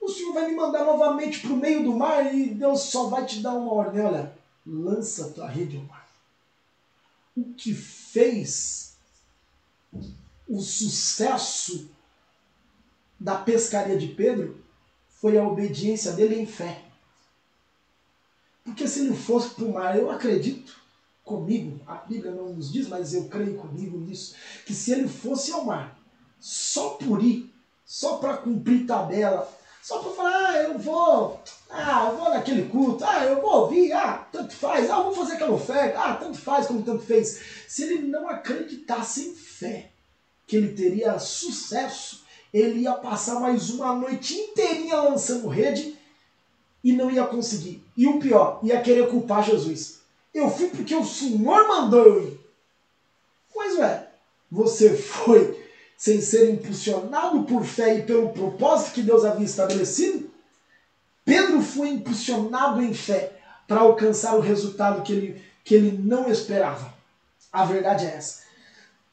O 0.00 0.08
senhor 0.08 0.32
vai 0.32 0.48
me 0.48 0.56
mandar 0.56 0.84
novamente 0.84 1.40
para 1.40 1.52
o 1.52 1.56
meio 1.56 1.84
do 1.84 1.94
mar 1.94 2.34
e 2.34 2.54
Deus 2.54 2.84
só 2.84 3.08
vai 3.08 3.26
te 3.26 3.40
dar 3.40 3.54
uma 3.54 3.72
ordem: 3.72 4.00
olha, 4.00 4.32
lança 4.66 5.30
tua 5.30 5.46
rede 5.46 5.76
ao 5.76 5.82
mar. 5.84 6.08
O 7.36 7.52
que 7.54 7.74
fez 7.74 8.96
o 10.48 10.60
sucesso 10.60 11.90
da 13.18 13.36
pescaria 13.36 13.98
de 13.98 14.08
Pedro 14.08 14.58
foi 15.20 15.36
a 15.36 15.46
obediência 15.46 16.12
dele 16.12 16.40
em 16.40 16.46
fé. 16.46 16.89
Porque 18.64 18.86
se 18.86 19.00
ele 19.00 19.16
fosse 19.16 19.50
para 19.50 19.64
o 19.64 19.72
mar, 19.72 19.98
eu 19.98 20.10
acredito 20.10 20.80
comigo, 21.24 21.80
a 21.86 21.94
Bíblia 21.94 22.32
não 22.32 22.52
nos 22.52 22.72
diz, 22.72 22.88
mas 22.88 23.14
eu 23.14 23.24
creio 23.24 23.54
comigo 23.54 23.96
nisso, 23.98 24.34
que 24.66 24.74
se 24.74 24.90
ele 24.90 25.08
fosse 25.08 25.52
ao 25.52 25.64
mar, 25.64 25.96
só 26.38 26.90
por 26.90 27.22
ir, 27.22 27.52
só 27.84 28.16
para 28.16 28.36
cumprir 28.36 28.86
tabela, 28.86 29.48
só 29.82 29.98
para 29.98 30.10
falar, 30.12 30.50
ah, 30.50 30.62
eu 30.62 30.78
vou, 30.78 31.40
ah, 31.70 32.08
eu 32.10 32.18
vou 32.18 32.30
naquele 32.30 32.68
culto, 32.68 33.04
ah, 33.04 33.24
eu 33.24 33.40
vou 33.40 33.62
ouvir, 33.62 33.92
ah, 33.92 34.26
tanto 34.32 34.54
faz, 34.54 34.90
ah, 34.90 35.02
vou 35.02 35.14
fazer 35.14 35.34
aquela 35.34 35.52
oferta, 35.52 35.98
ah, 35.98 36.14
tanto 36.14 36.36
faz 36.36 36.66
como 36.66 36.82
tanto 36.82 37.02
fez. 37.02 37.40
Se 37.68 37.84
ele 37.84 38.08
não 38.08 38.28
acreditasse 38.28 39.28
em 39.28 39.34
fé, 39.34 39.90
que 40.46 40.56
ele 40.56 40.74
teria 40.74 41.18
sucesso, 41.18 42.24
ele 42.52 42.80
ia 42.80 42.94
passar 42.94 43.38
mais 43.38 43.70
uma 43.70 43.94
noite 43.94 44.34
inteirinha 44.34 45.00
lançando 45.00 45.48
rede 45.48 45.96
e 46.82 46.92
não 46.92 47.10
ia 47.10 47.24
conseguir. 47.26 47.84
E 47.96 48.06
o 48.06 48.18
pior, 48.18 48.60
ia 48.62 48.80
querer 48.80 49.08
culpar 49.08 49.44
Jesus. 49.44 50.00
Eu 50.32 50.50
fui 50.50 50.68
porque 50.68 50.94
o 50.94 51.04
Senhor 51.04 51.68
mandou 51.68 52.06
eu 52.06 52.22
ir. 52.22 52.40
Pois 53.52 53.78
é, 53.78 54.08
você 54.50 54.94
foi 54.96 55.58
sem 55.96 56.20
ser 56.20 56.50
impulsionado 56.50 57.42
por 57.44 57.64
fé 57.64 57.98
e 57.98 58.02
pelo 58.02 58.30
propósito 58.30 58.94
que 58.94 59.02
Deus 59.02 59.24
havia 59.24 59.44
estabelecido? 59.44 60.30
Pedro 61.24 61.60
foi 61.60 61.88
impulsionado 61.90 62.82
em 62.82 62.94
fé 62.94 63.32
para 63.68 63.80
alcançar 63.80 64.34
o 64.34 64.40
resultado 64.40 65.02
que 65.02 65.12
ele, 65.12 65.44
que 65.62 65.74
ele 65.74 65.98
não 65.98 66.30
esperava. 66.30 66.94
A 67.52 67.64
verdade 67.64 68.06
é 68.06 68.16
essa. 68.16 68.40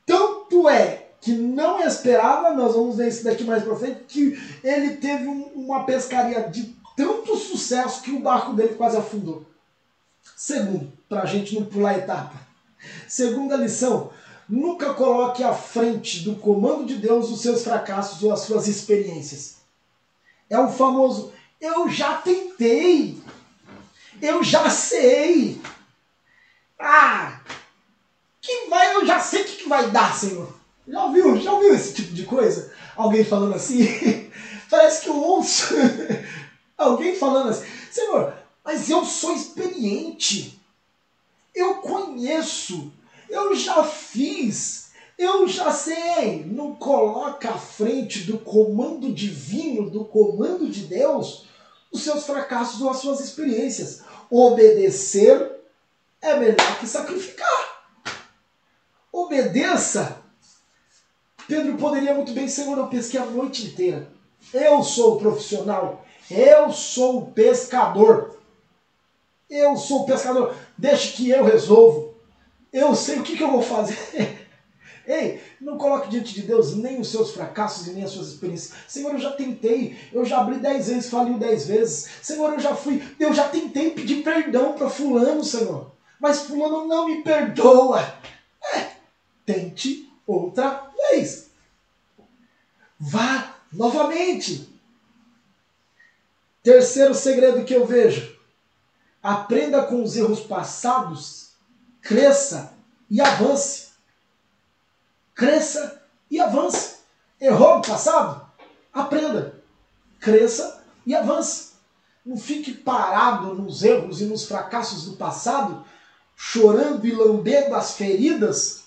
Tanto 0.05 0.69
é 0.69 1.07
que 1.19 1.33
não 1.33 1.85
esperava, 1.85 2.53
nós 2.53 2.73
vamos 2.73 2.95
ver 2.95 3.09
isso 3.09 3.23
daqui 3.23 3.43
mais 3.43 3.63
para 3.63 3.75
frente, 3.75 4.03
que 4.07 4.39
ele 4.63 4.95
teve 4.95 5.27
um, 5.27 5.43
uma 5.55 5.83
pescaria 5.83 6.41
de 6.49 6.63
tanto 6.97 7.37
sucesso 7.37 8.01
que 8.01 8.11
o 8.11 8.19
barco 8.19 8.53
dele 8.53 8.73
quase 8.73 8.97
afundou. 8.97 9.45
Segundo, 10.35 10.91
para 11.07 11.21
a 11.21 11.25
gente 11.27 11.53
não 11.53 11.65
pular 11.65 11.95
etapa. 11.95 12.35
Segunda 13.07 13.55
lição, 13.55 14.11
nunca 14.49 14.95
coloque 14.95 15.43
à 15.43 15.53
frente 15.53 16.23
do 16.23 16.35
comando 16.35 16.85
de 16.85 16.95
Deus 16.95 17.29
os 17.29 17.41
seus 17.41 17.63
fracassos 17.63 18.23
ou 18.23 18.33
as 18.33 18.39
suas 18.39 18.67
experiências. 18.67 19.57
É 20.49 20.57
o 20.59 20.71
famoso, 20.71 21.31
eu 21.61 21.87
já 21.87 22.15
tentei, 22.15 23.21
eu 24.19 24.43
já 24.43 24.67
sei. 24.67 25.61
Ah, 26.79 27.41
que 28.41 28.67
vai, 28.69 28.95
eu 28.95 29.05
já 29.05 29.19
sei 29.19 29.43
o 29.43 29.45
que, 29.45 29.55
que 29.57 29.69
vai 29.69 29.91
dar, 29.91 30.15
Senhor. 30.15 30.51
Já 30.87 31.05
ouviu? 31.05 31.39
Já 31.39 31.51
ouviu 31.51 31.75
esse 31.75 31.93
tipo 31.93 32.13
de 32.13 32.23
coisa? 32.23 32.73
Alguém 32.95 33.23
falando 33.23 33.53
assim? 33.53 33.85
Parece 34.69 35.03
que 35.03 35.09
eu 35.09 35.15
ouço 35.15 35.75
alguém 36.77 37.15
falando 37.15 37.49
assim: 37.49 37.65
Senhor, 37.91 38.33
mas 38.63 38.89
eu 38.89 39.03
sou 39.03 39.33
experiente. 39.33 40.59
Eu 41.53 41.75
conheço. 41.75 42.91
Eu 43.29 43.55
já 43.55 43.83
fiz. 43.83 44.91
Eu 45.17 45.47
já 45.47 45.71
sei. 45.71 46.45
Não 46.45 46.75
coloca 46.75 47.49
à 47.49 47.57
frente 47.57 48.23
do 48.23 48.37
comando 48.39 49.13
divino, 49.13 49.89
do 49.89 50.05
comando 50.05 50.69
de 50.69 50.81
Deus, 50.81 51.45
os 51.91 52.03
seus 52.03 52.25
fracassos 52.25 52.81
ou 52.81 52.89
as 52.89 52.97
suas 52.97 53.19
experiências. 53.19 54.03
Obedecer 54.29 55.59
é 56.21 56.37
melhor 56.37 56.79
que 56.79 56.85
sacrificar. 56.85 57.47
Obedeça 59.11 60.21
Pedro 61.47 61.77
poderia 61.77 62.13
muito 62.13 62.33
bem, 62.33 62.47
Senhor, 62.47 62.77
eu 62.77 62.87
pesquei 62.87 63.19
a 63.19 63.25
noite 63.25 63.67
inteira. 63.67 64.11
Eu 64.53 64.83
sou 64.83 65.15
o 65.15 65.17
profissional. 65.17 66.05
Eu 66.29 66.71
sou 66.71 67.19
o 67.19 67.31
pescador. 67.31 68.37
Eu 69.49 69.75
sou 69.77 70.01
o 70.01 70.05
pescador. 70.05 70.53
Deixe 70.77 71.13
que 71.13 71.29
eu 71.29 71.43
resolvo. 71.43 72.13
Eu 72.71 72.93
sei 72.93 73.19
o 73.19 73.23
que, 73.23 73.37
que 73.37 73.43
eu 73.43 73.51
vou 73.51 73.61
fazer. 73.61 73.97
Ei, 75.07 75.41
não 75.61 75.77
coloque 75.77 76.09
diante 76.09 76.33
de 76.33 76.41
Deus 76.41 76.75
nem 76.75 76.99
os 76.99 77.09
seus 77.09 77.31
fracassos 77.31 77.87
e 77.87 77.93
nem 77.93 78.03
as 78.03 78.11
suas 78.11 78.27
experiências. 78.27 78.77
Senhor, 78.89 79.13
eu 79.13 79.19
já 79.19 79.31
tentei, 79.31 79.97
eu 80.11 80.25
já 80.25 80.39
abri 80.39 80.59
dez 80.59 80.89
vezes, 80.89 81.09
faliu 81.09 81.37
dez 81.37 81.65
vezes. 81.65 82.09
Senhor, 82.21 82.51
eu 82.51 82.59
já 82.59 82.75
fui, 82.75 83.01
eu 83.17 83.33
já 83.33 83.47
tentei 83.47 83.91
pedir 83.91 84.21
perdão 84.21 84.73
para 84.73 84.89
fulano, 84.89 85.45
Senhor. 85.45 85.91
Mas 86.19 86.41
fulano 86.41 86.85
não 86.87 87.07
me 87.07 87.23
perdoa. 87.23 88.01
É, 88.73 88.91
tente 89.45 90.11
outra 90.25 90.91
vez. 91.09 91.51
Vá 92.99 93.55
novamente. 93.71 94.76
Terceiro 96.67 97.15
segredo 97.15 97.63
que 97.63 97.73
eu 97.73 97.85
vejo: 97.85 98.37
aprenda 99.23 99.83
com 99.83 100.03
os 100.03 100.17
erros 100.17 100.41
passados, 100.41 101.51
cresça 102.01 102.73
e 103.09 103.21
avance. 103.21 103.91
Cresça 105.33 106.03
e 106.29 106.41
avance. 106.41 106.97
Errou 107.39 107.77
no 107.77 107.81
passado? 107.81 108.51
Aprenda. 108.91 109.63
Cresça 110.19 110.83
e 111.05 111.15
avance. 111.15 111.69
Não 112.25 112.35
fique 112.35 112.73
parado 112.73 113.53
nos 113.53 113.81
erros 113.81 114.19
e 114.19 114.25
nos 114.25 114.43
fracassos 114.43 115.05
do 115.05 115.15
passado, 115.15 115.85
chorando 116.35 117.07
e 117.07 117.13
lambendo 117.13 117.75
as 117.75 117.93
feridas 117.93 118.83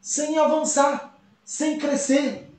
sem 0.00 0.40
avançar, 0.40 1.16
sem 1.44 1.78
crescer. 1.78 2.50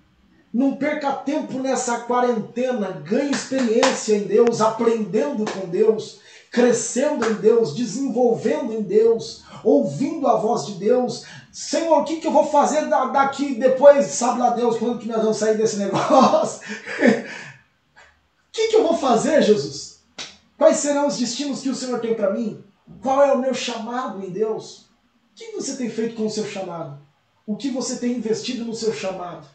Não 0.57 0.75
perca 0.75 1.11
tempo 1.11 1.59
nessa 1.59 1.99
quarentena, 1.99 2.89
ganhe 2.89 3.29
experiência 3.29 4.15
em 4.15 4.23
Deus, 4.23 4.59
aprendendo 4.59 5.45
com 5.51 5.69
Deus, 5.69 6.19
crescendo 6.49 7.29
em 7.29 7.35
Deus, 7.35 7.75
desenvolvendo 7.75 8.73
em 8.73 8.81
Deus, 8.81 9.43
ouvindo 9.63 10.25
a 10.25 10.37
voz 10.37 10.65
de 10.65 10.73
Deus. 10.79 11.25
Senhor, 11.51 12.01
o 12.01 12.03
que, 12.03 12.15
que 12.15 12.25
eu 12.25 12.31
vou 12.31 12.47
fazer 12.47 12.87
daqui 12.87 13.53
depois? 13.53 14.07
Sabe 14.07 14.39
lá 14.39 14.49
Deus 14.49 14.79
quando 14.79 14.97
que 14.97 15.07
nós 15.07 15.21
vamos 15.21 15.37
sair 15.37 15.55
desse 15.55 15.77
negócio? 15.77 16.61
O 16.67 17.25
que, 18.51 18.69
que 18.69 18.77
eu 18.77 18.81
vou 18.81 18.97
fazer, 18.97 19.43
Jesus? 19.43 19.99
Quais 20.57 20.77
serão 20.77 21.05
os 21.05 21.19
destinos 21.19 21.61
que 21.61 21.69
o 21.69 21.75
Senhor 21.75 21.99
tem 21.99 22.15
para 22.15 22.33
mim? 22.33 22.63
Qual 23.03 23.21
é 23.21 23.31
o 23.31 23.37
meu 23.37 23.53
chamado 23.53 24.25
em 24.25 24.31
Deus? 24.31 24.87
O 24.87 25.35
que 25.35 25.51
você 25.51 25.75
tem 25.75 25.87
feito 25.87 26.15
com 26.15 26.25
o 26.25 26.31
seu 26.31 26.47
chamado? 26.47 27.05
o 27.47 27.55
que 27.55 27.71
você 27.71 27.95
tem 27.95 28.11
investido 28.11 28.65
no 28.65 28.75
seu 28.75 28.93
chamado, 28.93 29.47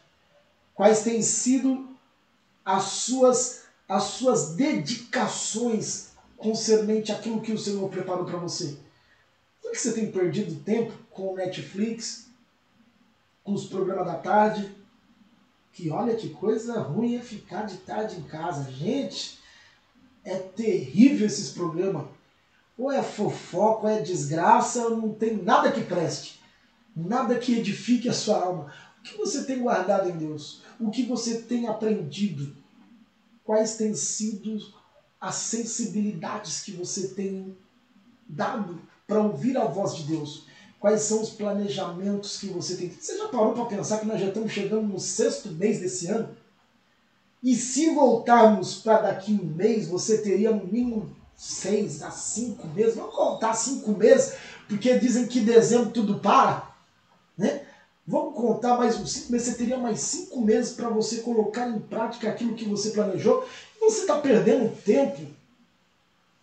quais 0.73 1.03
têm 1.03 1.21
sido 1.21 1.87
as 2.63 2.83
suas, 2.83 3.63
as 3.87 4.03
suas 4.03 4.55
dedicações 4.55 6.09
concernente 6.37 7.11
àquilo 7.11 7.41
que 7.41 7.51
o 7.51 7.57
Senhor 7.57 7.89
preparou 7.89 8.25
para 8.25 8.37
você. 8.37 8.77
Por 9.61 9.71
que 9.71 9.77
você 9.77 9.93
tem 9.93 10.11
perdido 10.11 10.63
tempo 10.63 10.93
com 11.09 11.31
o 11.31 11.35
Netflix, 11.35 12.27
com 13.43 13.53
os 13.53 13.65
programas 13.65 14.05
da 14.05 14.15
tarde? 14.15 14.75
Que 15.71 15.89
olha 15.89 16.15
que 16.15 16.29
coisa 16.29 16.79
ruim 16.79 17.15
é 17.15 17.21
ficar 17.21 17.63
de 17.63 17.77
tarde 17.77 18.17
em 18.17 18.23
casa. 18.23 18.71
Gente, 18.71 19.39
é 20.23 20.35
terrível 20.37 21.25
esses 21.25 21.49
programas. 21.49 22.05
Ou 22.77 22.91
é 22.91 23.01
fofoca, 23.01 23.87
ou 23.87 23.89
é 23.89 24.01
desgraça, 24.01 24.89
não 24.89 25.13
tem 25.13 25.37
nada 25.37 25.71
que 25.71 25.81
preste 25.81 26.43
nada 26.95 27.37
que 27.37 27.57
edifique 27.57 28.07
a 28.07 28.13
sua 28.13 28.41
alma. 28.41 28.71
O 29.03 29.05
que 29.05 29.17
você 29.17 29.43
tem 29.43 29.59
guardado 29.59 30.09
em 30.09 30.17
Deus? 30.17 30.61
O 30.79 30.89
que 30.89 31.03
você 31.03 31.41
tem 31.41 31.67
aprendido? 31.67 32.55
Quais 33.43 33.75
têm 33.75 33.93
sido 33.93 34.57
as 35.19 35.35
sensibilidades 35.35 36.61
que 36.61 36.71
você 36.71 37.09
tem 37.09 37.53
dado 38.25 38.81
para 39.05 39.21
ouvir 39.21 39.57
a 39.57 39.65
voz 39.65 39.93
de 39.93 40.03
Deus? 40.03 40.45
Quais 40.79 41.01
são 41.01 41.21
os 41.21 41.31
planejamentos 41.31 42.37
que 42.37 42.47
você 42.47 42.77
tem? 42.77 42.89
Você 42.89 43.17
já 43.17 43.27
parou 43.27 43.51
para 43.51 43.65
pensar 43.65 43.99
que 43.99 44.05
nós 44.05 44.21
já 44.21 44.27
estamos 44.27 44.53
chegando 44.53 44.87
no 44.87 44.99
sexto 44.99 45.51
mês 45.51 45.81
desse 45.81 46.07
ano? 46.07 46.35
E 47.43 47.55
se 47.55 47.93
voltarmos 47.93 48.75
para 48.75 49.01
daqui 49.01 49.33
um 49.33 49.45
mês, 49.45 49.85
você 49.85 50.19
teria 50.19 50.51
no 50.51 50.65
mínimo 50.65 51.13
seis 51.35 52.01
a 52.01 52.09
cinco 52.09 52.69
meses. 52.69 52.95
Vamos 52.95 53.13
contar 53.13 53.53
cinco 53.53 53.91
meses, 53.91 54.35
porque 54.69 54.97
dizem 54.97 55.27
que 55.27 55.41
dezembro 55.41 55.91
tudo 55.91 56.19
para. 56.19 56.73
Né? 57.37 57.62
Vamos 58.05 58.35
contar 58.35 58.77
mais 58.77 58.99
uns 58.99 59.13
cinco 59.13 59.31
meses. 59.31 59.47
Você 59.47 59.53
teria 59.55 59.77
mais 59.77 59.99
cinco 59.99 60.41
meses 60.41 60.71
para 60.71 60.89
você 60.89 61.17
colocar 61.17 61.69
em 61.69 61.79
prática 61.79 62.27
aquilo 62.29 62.53
que 62.53 62.65
você 62.65 62.89
planejou. 62.89 63.45
Você 63.79 64.01
está 64.01 64.19
perdendo 64.19 64.75
tempo 64.83 65.21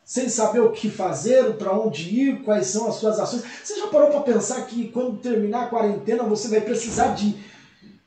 sem 0.05 0.29
saber 0.29 0.61
o 0.61 0.73
que 0.73 0.91
fazer, 0.91 1.55
para 1.57 1.73
onde 1.73 2.09
ir, 2.09 2.43
quais 2.43 2.67
são 2.67 2.89
as 2.89 2.97
suas 2.97 3.21
ações. 3.21 3.45
Você 3.63 3.79
já 3.79 3.87
parou 3.87 4.09
para 4.09 4.23
pensar 4.23 4.63
que 4.63 4.89
quando 4.89 5.19
terminar 5.19 5.65
a 5.65 5.69
quarentena 5.69 6.25
você 6.25 6.49
vai 6.49 6.63
precisar 6.63 7.09
de 7.09 7.37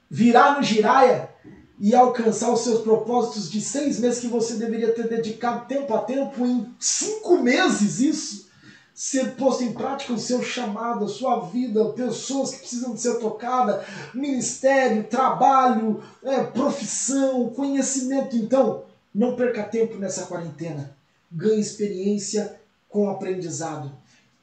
virar 0.10 0.58
no 0.58 0.64
giraia 0.64 1.30
e 1.80 1.96
alcançar 1.96 2.52
os 2.52 2.62
seus 2.62 2.82
propósitos 2.82 3.50
de 3.50 3.62
seis 3.62 4.00
meses 4.00 4.20
que 4.20 4.28
você 4.28 4.56
deveria 4.56 4.92
ter 4.92 5.08
dedicado 5.08 5.66
tempo 5.66 5.94
a 5.94 6.00
tempo, 6.00 6.46
em 6.46 6.68
cinco 6.80 7.38
meses 7.38 8.00
isso 8.00 8.53
ser 8.94 9.36
posto 9.36 9.64
em 9.64 9.74
prática 9.74 10.14
o 10.14 10.20
seu 10.20 10.44
chamado, 10.44 11.06
a 11.06 11.10
sua 11.10 11.42
vida, 11.48 11.90
pessoas 11.94 12.52
que 12.52 12.60
precisam 12.60 12.94
de 12.94 13.02
ser 13.02 13.20
tocadas, 13.20 13.86
ministério, 14.14 15.04
trabalho, 15.06 16.04
é, 16.24 16.44
profissão, 16.44 17.50
conhecimento. 17.50 18.36
Então, 18.36 18.84
não 19.14 19.36
perca 19.36 19.64
tempo 19.64 19.98
nessa 19.98 20.26
quarentena. 20.26 20.96
Ganhe 21.32 21.60
experiência 21.60 22.60
com 22.88 23.10
aprendizado. 23.10 23.92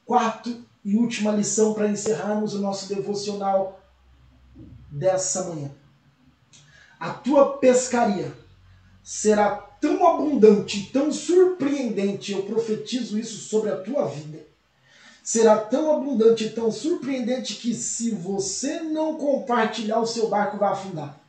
Quarto 0.05 0.63
e 0.83 0.95
última 0.97 1.31
lição 1.31 1.73
para 1.73 1.87
encerrarmos 1.87 2.53
o 2.53 2.59
nosso 2.59 2.93
devocional 2.93 3.79
dessa 4.91 5.45
manhã 5.45 5.71
a 7.01 7.09
tua 7.09 7.57
pescaria 7.57 8.31
será 9.01 9.70
tão 9.81 10.05
abundante, 10.05 10.91
tão 10.93 11.11
surpreendente, 11.11 12.31
eu 12.31 12.43
profetizo 12.43 13.19
isso 13.19 13.37
sobre 13.37 13.71
a 13.71 13.77
tua 13.77 14.05
vida. 14.05 14.45
Será 15.23 15.57
tão 15.57 15.91
abundante 15.91 16.49
tão 16.51 16.71
surpreendente 16.71 17.55
que 17.55 17.73
se 17.73 18.11
você 18.11 18.79
não 18.79 19.15
compartilhar, 19.15 19.99
o 19.99 20.05
seu 20.05 20.29
barco 20.29 20.57
vai 20.57 20.71
afundar. 20.71 21.19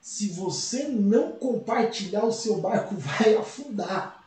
Se 0.00 0.28
você 0.28 0.84
não 0.88 1.32
compartilhar, 1.32 2.24
o 2.24 2.32
seu 2.32 2.58
barco 2.58 2.94
vai 2.96 3.34
afundar. 3.34 4.22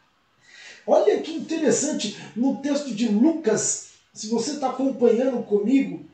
Olha 0.85 1.21
que 1.21 1.31
interessante, 1.31 2.17
no 2.35 2.57
texto 2.57 2.93
de 2.93 3.07
Lucas, 3.07 3.85
se 4.13 4.27
você 4.27 4.53
está 4.53 4.69
acompanhando 4.69 5.43
comigo 5.43 6.05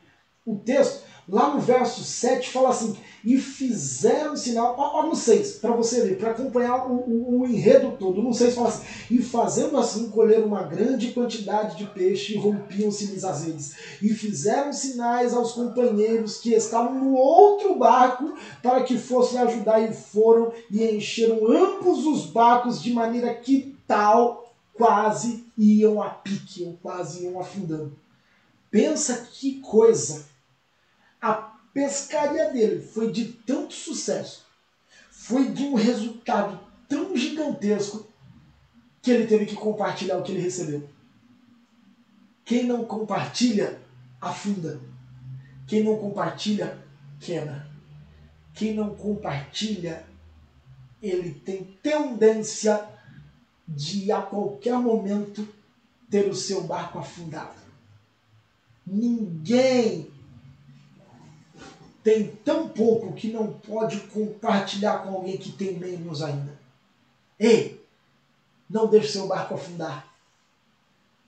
o 0.46 0.56
texto, 0.56 1.04
lá 1.30 1.54
no 1.54 1.60
verso 1.60 2.02
7 2.02 2.50
fala 2.50 2.70
assim: 2.70 2.96
e 3.24 3.38
fizeram 3.38 4.36
sinal. 4.36 4.74
Ó, 4.76 5.00
ó 5.00 5.06
no 5.06 5.14
6, 5.14 5.58
para 5.58 5.72
você 5.72 6.02
ver, 6.02 6.18
para 6.18 6.30
acompanhar 6.30 6.90
o, 6.90 6.94
o, 6.94 7.40
o, 7.40 7.46
enredo 7.46 7.96
todo. 7.98 8.22
No 8.22 8.32
6 8.32 8.54
fala 8.54 8.68
assim: 8.68 8.84
e 9.10 9.22
fazendo 9.22 9.76
assim 9.76 10.10
colher 10.10 10.42
uma 10.42 10.62
grande 10.62 11.12
quantidade 11.12 11.76
de 11.76 11.86
peixe, 11.86 12.36
rompiam-se-lhes 12.36 13.24
as 13.24 13.44
redes. 13.44 13.74
E 14.02 14.08
fizeram 14.10 14.72
sinais 14.72 15.34
aos 15.34 15.52
companheiros 15.52 16.38
que 16.38 16.52
estavam 16.52 16.94
no 16.94 17.14
outro 17.14 17.78
barco 17.78 18.34
para 18.62 18.82
que 18.82 18.98
fossem 18.98 19.38
ajudar, 19.38 19.80
e 19.80 19.92
foram 19.92 20.52
e 20.70 20.84
encheram 20.84 21.46
ambos 21.46 22.06
os 22.06 22.26
barcos 22.26 22.82
de 22.82 22.92
maneira 22.92 23.32
que 23.34 23.76
tal 23.86 24.52
quase 24.74 25.44
iam 25.58 26.02
a 26.02 26.08
pique, 26.08 26.64
ou 26.64 26.78
quase 26.82 27.24
iam 27.24 27.38
afundando. 27.38 27.92
Pensa 28.70 29.26
que 29.32 29.60
coisa! 29.60 30.29
A 31.20 31.32
pescaria 31.72 32.50
dele 32.50 32.80
foi 32.80 33.12
de 33.12 33.26
tanto 33.26 33.74
sucesso, 33.74 34.46
foi 35.10 35.52
de 35.52 35.64
um 35.64 35.74
resultado 35.74 36.58
tão 36.88 37.16
gigantesco 37.16 38.06
que 39.02 39.10
ele 39.10 39.26
teve 39.26 39.46
que 39.46 39.54
compartilhar 39.54 40.18
o 40.18 40.22
que 40.22 40.32
ele 40.32 40.40
recebeu. 40.40 40.88
Quem 42.44 42.64
não 42.64 42.84
compartilha, 42.84 43.80
afunda. 44.20 44.80
Quem 45.66 45.84
não 45.84 45.96
compartilha, 45.96 46.82
quebra. 47.20 47.70
Quem 48.52 48.74
não 48.74 48.94
compartilha, 48.94 50.04
ele 51.00 51.32
tem 51.32 51.78
tendência 51.82 52.88
de 53.68 54.10
a 54.10 54.20
qualquer 54.20 54.76
momento 54.78 55.46
ter 56.10 56.28
o 56.28 56.34
seu 56.34 56.64
barco 56.64 56.98
afundado. 56.98 57.54
Ninguém 58.84 60.10
tem 62.02 62.28
tão 62.44 62.68
pouco 62.68 63.12
que 63.12 63.28
não 63.28 63.52
pode 63.52 64.00
compartilhar 64.00 64.98
com 64.98 65.14
alguém 65.14 65.36
que 65.36 65.52
tem 65.52 65.78
menos 65.78 66.22
ainda. 66.22 66.58
Ei, 67.38 67.84
não 68.68 68.86
deixe 68.86 69.12
seu 69.12 69.26
barco 69.26 69.54
afundar. 69.54 70.08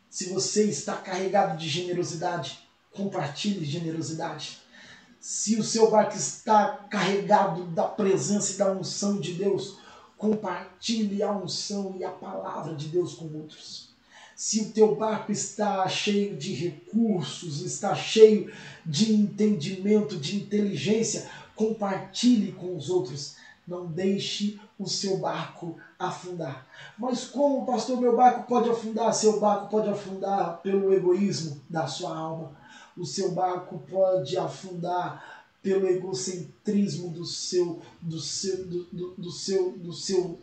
Se 0.09 0.33
você 0.33 0.65
está 0.65 0.97
carregado 0.97 1.59
de 1.59 1.69
generosidade, 1.69 2.59
compartilhe 2.91 3.65
generosidade. 3.65 4.61
Se 5.21 5.57
o 5.57 5.63
seu 5.63 5.91
barco 5.91 6.17
está 6.17 6.87
carregado 6.91 7.65
da 7.67 7.85
presença 7.85 8.53
e 8.53 8.57
da 8.57 8.73
unção 8.73 9.21
de 9.21 9.35
Deus, 9.35 9.79
compartilhe 10.19 11.23
a 11.23 11.33
unção 11.33 11.95
e 11.99 12.05
a 12.05 12.11
palavra 12.11 12.75
de 12.75 12.89
Deus 12.89 13.15
com 13.15 13.27
outros 13.27 13.92
se 14.37 14.63
o 14.63 14.71
teu 14.73 14.95
barco 14.95 15.31
está 15.31 15.87
cheio 15.89 16.37
de 16.37 16.53
recursos, 16.55 17.61
está 17.61 17.95
cheio 17.95 18.53
de 18.85 19.13
entendimento, 19.13 20.17
de 20.17 20.37
inteligência, 20.37 21.29
compartilhe 21.55 22.53
com 22.53 22.77
os 22.77 22.89
outros. 22.91 23.37
Não 23.67 23.87
deixe 23.87 24.59
o 24.79 24.89
seu 24.89 25.19
barco 25.19 25.77
afundar. 25.99 26.67
Mas 26.99 27.25
como, 27.25 27.65
pastor, 27.65 28.01
meu 28.01 28.17
barco 28.17 28.49
pode 28.49 28.69
afundar? 28.69 29.15
Seu 29.15 29.39
barco 29.39 29.69
pode 29.69 29.89
afundar 29.89 30.61
pelo 30.63 30.93
egoísmo 30.93 31.61
da 31.71 31.87
sua 31.87 32.17
alma. 32.17 32.53
O 32.97 33.07
seu 33.07 33.31
barco 33.31 33.81
pode 33.89 34.37
afundar 34.37 35.45
pelo 35.63 35.87
egocentrismo 35.87 37.11
do 37.11 37.25
seu, 37.25 37.81
do 38.01 38.19
seu, 38.19 38.67
do, 38.67 38.85
do, 38.93 39.15
do 39.17 39.31
seu, 39.31 39.73
do 39.79 39.93
seu, 39.93 40.41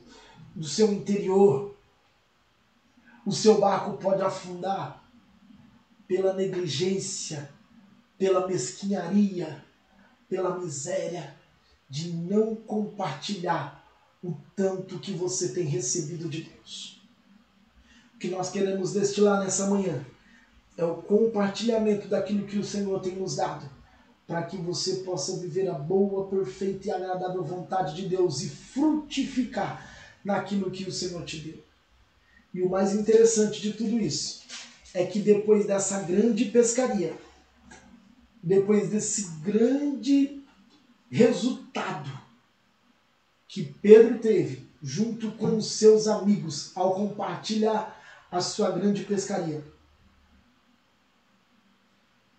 do 0.55 0.65
seu 0.65 0.93
interior 0.93 1.75
o 3.29 3.31
seu 3.31 3.59
barco 3.59 3.95
pode 3.97 4.23
afundar 4.23 5.07
pela 6.07 6.33
negligência, 6.33 7.47
pela 8.17 8.47
mesquinharia, 8.47 9.63
pela 10.27 10.57
miséria 10.57 11.35
de 11.87 12.11
não 12.11 12.55
compartilhar 12.55 13.87
o 14.23 14.35
tanto 14.55 14.97
que 14.97 15.11
você 15.11 15.49
tem 15.49 15.65
recebido 15.65 16.27
de 16.27 16.41
Deus. 16.41 17.03
O 18.15 18.17
que 18.17 18.29
nós 18.29 18.49
queremos 18.49 18.93
destilar 18.93 19.43
nessa 19.43 19.67
manhã 19.67 20.03
é 20.75 20.83
o 20.83 20.95
compartilhamento 20.95 22.07
daquilo 22.07 22.47
que 22.47 22.57
o 22.57 22.65
Senhor 22.65 22.99
tem 22.99 23.15
nos 23.15 23.35
dado, 23.35 23.69
para 24.25 24.41
que 24.41 24.57
você 24.57 25.03
possa 25.03 25.37
viver 25.37 25.69
a 25.69 25.75
boa, 25.75 26.27
perfeita 26.27 26.87
e 26.87 26.91
agradável 26.91 27.43
vontade 27.43 27.95
de 27.95 28.09
Deus 28.09 28.41
e 28.41 28.49
frutificar 28.49 29.87
naquilo 30.25 30.71
que 30.71 30.85
o 30.85 30.91
Senhor 30.91 31.23
te 31.23 31.37
deu. 31.37 31.68
E 32.53 32.61
o 32.61 32.69
mais 32.69 32.93
interessante 32.93 33.61
de 33.61 33.73
tudo 33.73 33.99
isso 33.99 34.41
é 34.93 35.05
que 35.05 35.19
depois 35.19 35.67
dessa 35.67 36.01
grande 36.03 36.45
pescaria, 36.45 37.15
depois 38.41 38.89
desse 38.89 39.23
grande 39.41 40.43
resultado 41.09 42.09
que 43.47 43.63
Pedro 43.81 44.19
teve 44.19 44.67
junto 44.81 45.31
com 45.33 45.57
os 45.57 45.73
seus 45.73 46.07
amigos 46.07 46.71
ao 46.75 46.95
compartilhar 46.95 47.99
a 48.31 48.41
sua 48.41 48.71
grande 48.71 49.03
pescaria, 49.03 49.63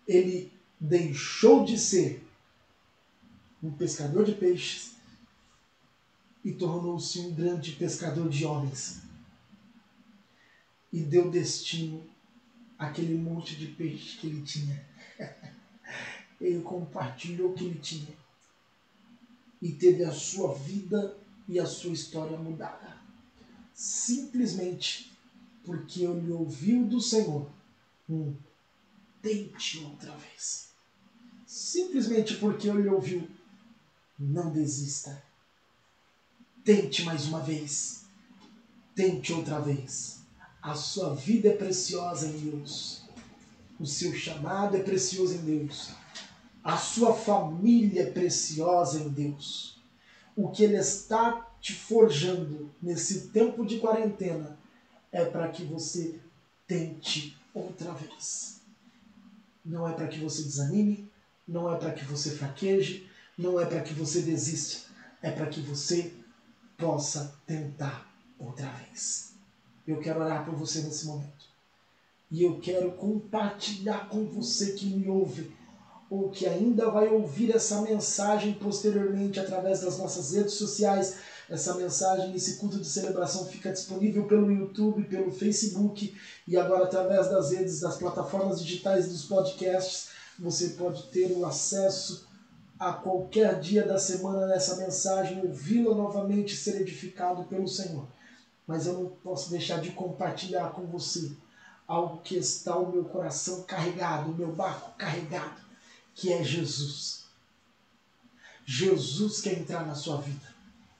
ele 0.07 0.51
deixou 0.79 1.63
de 1.63 1.77
ser 1.77 2.25
um 3.61 3.71
pescador 3.71 4.25
de 4.25 4.33
peixes 4.33 4.95
e 6.43 6.51
tornou-se 6.51 7.19
um 7.19 7.33
grande 7.33 7.73
pescador 7.73 8.27
de 8.27 8.43
homens 8.43 9.10
e 10.91 10.99
deu 10.99 11.29
destino 11.29 12.03
àquele 12.77 13.15
monte 13.15 13.55
de 13.55 13.67
peixe 13.67 14.17
que 14.17 14.27
ele 14.27 14.41
tinha. 14.41 14.85
ele 16.41 16.61
compartilhou 16.61 17.51
o 17.51 17.53
que 17.53 17.65
ele 17.65 17.79
tinha 17.79 18.15
e 19.61 19.71
teve 19.71 20.03
a 20.03 20.11
sua 20.11 20.53
vida 20.55 21.15
e 21.47 21.59
a 21.59 21.65
sua 21.65 21.93
história 21.93 22.37
mudada. 22.37 22.97
Simplesmente 23.73 25.11
porque 25.63 26.03
ele 26.03 26.31
ouviu 26.31 26.85
do 26.85 26.99
Senhor 26.99 27.47
um 28.09 28.35
tente 29.21 29.79
outra 29.79 30.15
vez. 30.15 30.69
Simplesmente 31.45 32.37
porque 32.37 32.67
ele 32.67 32.89
ouviu, 32.89 33.29
não 34.17 34.51
desista. 34.51 35.23
Tente 36.63 37.03
mais 37.03 37.27
uma 37.27 37.41
vez. 37.41 38.05
Tente 38.95 39.31
outra 39.33 39.59
vez. 39.59 40.20
A 40.61 40.75
sua 40.75 41.15
vida 41.15 41.49
é 41.49 41.55
preciosa 41.55 42.27
em 42.27 42.37
Deus. 42.37 43.01
O 43.79 43.85
seu 43.85 44.13
chamado 44.13 44.77
é 44.77 44.83
precioso 44.83 45.33
em 45.33 45.39
Deus. 45.39 45.89
A 46.63 46.77
sua 46.77 47.15
família 47.15 48.03
é 48.03 48.11
preciosa 48.11 48.99
em 48.99 49.09
Deus. 49.09 49.81
O 50.35 50.49
que 50.49 50.63
Ele 50.63 50.77
está 50.77 51.51
te 51.59 51.73
forjando 51.73 52.69
nesse 52.79 53.29
tempo 53.29 53.65
de 53.65 53.79
quarentena 53.79 54.55
é 55.11 55.25
para 55.25 55.49
que 55.49 55.63
você 55.63 56.19
tente 56.67 57.35
outra 57.55 57.91
vez. 57.93 58.61
Não 59.65 59.87
é 59.87 59.93
para 59.93 60.07
que 60.07 60.19
você 60.19 60.43
desanime, 60.43 61.09
não 61.47 61.73
é 61.73 61.75
para 61.75 61.91
que 61.91 62.05
você 62.05 62.31
fraqueje, 62.31 63.09
não 63.35 63.59
é 63.59 63.65
para 63.65 63.81
que 63.81 63.95
você 63.95 64.21
desista, 64.21 64.87
é 65.23 65.31
para 65.31 65.47
que 65.47 65.59
você 65.59 66.13
possa 66.77 67.35
tentar 67.47 68.07
outra 68.37 68.69
vez. 68.69 69.30
Eu 69.87 69.99
quero 69.99 70.21
orar 70.21 70.45
por 70.45 70.55
você 70.55 70.81
nesse 70.81 71.07
momento. 71.07 71.51
E 72.29 72.43
eu 72.43 72.59
quero 72.59 72.91
compartilhar 72.93 74.07
com 74.09 74.25
você 74.25 74.73
que 74.73 74.85
me 74.85 75.07
ouve 75.09 75.51
ou 76.11 76.29
que 76.29 76.45
ainda 76.45 76.89
vai 76.91 77.07
ouvir 77.07 77.51
essa 77.51 77.81
mensagem 77.81 78.53
posteriormente 78.55 79.39
através 79.39 79.79
das 79.79 79.97
nossas 79.97 80.33
redes 80.33 80.55
sociais. 80.55 81.15
Essa 81.49 81.75
mensagem, 81.75 82.35
esse 82.35 82.57
culto 82.57 82.77
de 82.77 82.85
celebração 82.85 83.45
fica 83.45 83.71
disponível 83.71 84.25
pelo 84.25 84.51
YouTube, 84.51 85.05
pelo 85.05 85.31
Facebook 85.31 86.13
e 86.45 86.57
agora 86.57 86.83
através 86.83 87.29
das 87.29 87.51
redes, 87.51 87.79
das 87.79 87.95
plataformas 87.95 88.61
digitais 88.61 89.07
dos 89.07 89.23
podcasts. 89.23 90.09
Você 90.37 90.69
pode 90.69 91.03
ter 91.03 91.31
o 91.31 91.45
acesso 91.45 92.27
a 92.77 92.91
qualquer 92.91 93.59
dia 93.61 93.85
da 93.85 93.97
semana 93.97 94.47
nessa 94.47 94.75
mensagem, 94.75 95.45
ouvi-la 95.45 95.95
novamente 95.95 96.57
ser 96.57 96.81
edificado 96.81 97.43
pelo 97.45 97.67
Senhor. 97.67 98.05
Mas 98.71 98.87
eu 98.87 98.93
não 98.93 99.09
posso 99.21 99.49
deixar 99.49 99.81
de 99.81 99.91
compartilhar 99.91 100.69
com 100.69 100.85
você 100.85 101.33
algo 101.85 102.21
que 102.21 102.37
está 102.37 102.77
o 102.77 102.89
meu 102.89 103.03
coração 103.03 103.63
carregado, 103.63 104.31
o 104.31 104.33
meu 104.33 104.49
barco 104.53 104.97
carregado, 104.97 105.59
que 106.15 106.31
é 106.31 106.41
Jesus. 106.41 107.25
Jesus 108.65 109.41
quer 109.41 109.59
entrar 109.59 109.85
na 109.85 109.93
sua 109.93 110.21
vida. 110.21 110.55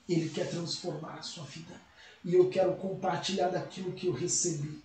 Ele 0.06 0.28
quer 0.28 0.50
transformar 0.50 1.14
a 1.14 1.22
sua 1.22 1.44
vida. 1.44 1.74
E 2.22 2.34
eu 2.34 2.50
quero 2.50 2.74
compartilhar 2.74 3.48
daquilo 3.48 3.92
que 3.92 4.06
eu 4.06 4.12
recebi. 4.12 4.82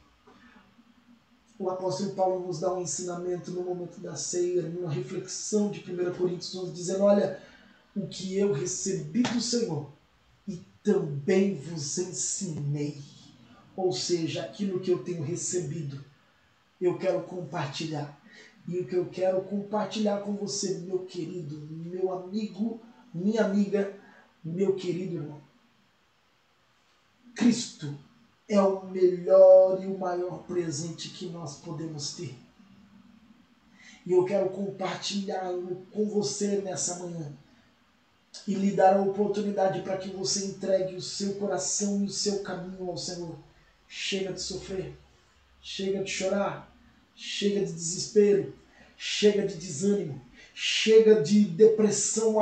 O 1.60 1.70
apóstolo 1.70 2.16
Paulo 2.16 2.48
nos 2.48 2.62
dá 2.62 2.74
um 2.74 2.82
ensinamento 2.82 3.52
no 3.52 3.64
momento 3.64 4.00
da 4.00 4.16
ceia, 4.16 4.62
numa 4.62 4.90
reflexão 4.90 5.70
de 5.70 5.80
1 5.82 6.14
Coríntios 6.14 6.56
11, 6.56 6.72
dizendo: 6.72 7.04
Olha, 7.04 7.44
o 7.94 8.08
que 8.08 8.38
eu 8.38 8.54
recebi 8.54 9.24
do 9.24 9.42
Senhor 9.42 9.97
também 10.88 11.54
vos 11.56 11.98
ensinei 11.98 12.98
ou 13.78 13.94
seja, 13.94 14.42
aquilo 14.42 14.80
que 14.80 14.90
eu 14.90 15.04
tenho 15.04 15.22
recebido, 15.22 16.04
eu 16.82 16.98
quero 16.98 17.22
compartilhar. 17.22 18.20
E 18.68 18.80
o 18.80 18.88
que 18.88 18.96
eu 18.96 19.06
quero 19.06 19.44
compartilhar 19.44 20.22
com 20.22 20.36
você, 20.36 20.80
meu 20.80 21.06
querido, 21.06 21.56
meu 21.70 22.12
amigo, 22.12 22.82
minha 23.14 23.46
amiga, 23.46 23.96
meu 24.44 24.76
querido 24.76 25.18
irmão. 25.18 25.40
Cristo 27.36 27.96
é 28.50 28.60
o 28.60 28.88
melhor 28.88 29.84
e 29.84 29.86
o 29.86 30.00
maior 30.00 30.44
presente 30.48 31.10
que 31.10 31.28
nós 31.28 31.58
podemos 31.58 32.16
ter. 32.16 32.36
E 34.08 34.12
eu 34.12 34.26
quero 34.26 34.50
compartilhar 34.50 35.52
com 35.92 36.10
você 36.10 36.62
nessa 36.62 36.98
manhã 36.98 37.32
e 38.48 38.54
lhe 38.54 38.72
dar 38.72 38.98
a 38.98 39.02
oportunidade 39.02 39.82
para 39.82 39.98
que 39.98 40.10
você 40.10 40.46
entregue 40.46 40.96
o 40.96 41.02
seu 41.02 41.36
coração 41.36 42.02
e 42.02 42.06
o 42.06 42.10
seu 42.10 42.40
caminho 42.40 42.90
ao 42.90 42.98
Senhor. 42.98 43.38
Chega 43.88 44.34
de 44.34 44.42
sofrer, 44.42 44.94
chega 45.62 46.04
de 46.04 46.12
chorar, 46.12 46.74
chega 47.16 47.66
de 47.66 47.72
desespero, 47.72 48.54
chega 48.98 49.48
de 49.48 49.56
desânimo, 49.56 50.22
chega 50.54 51.22
de 51.22 51.46
depressão 51.46 52.38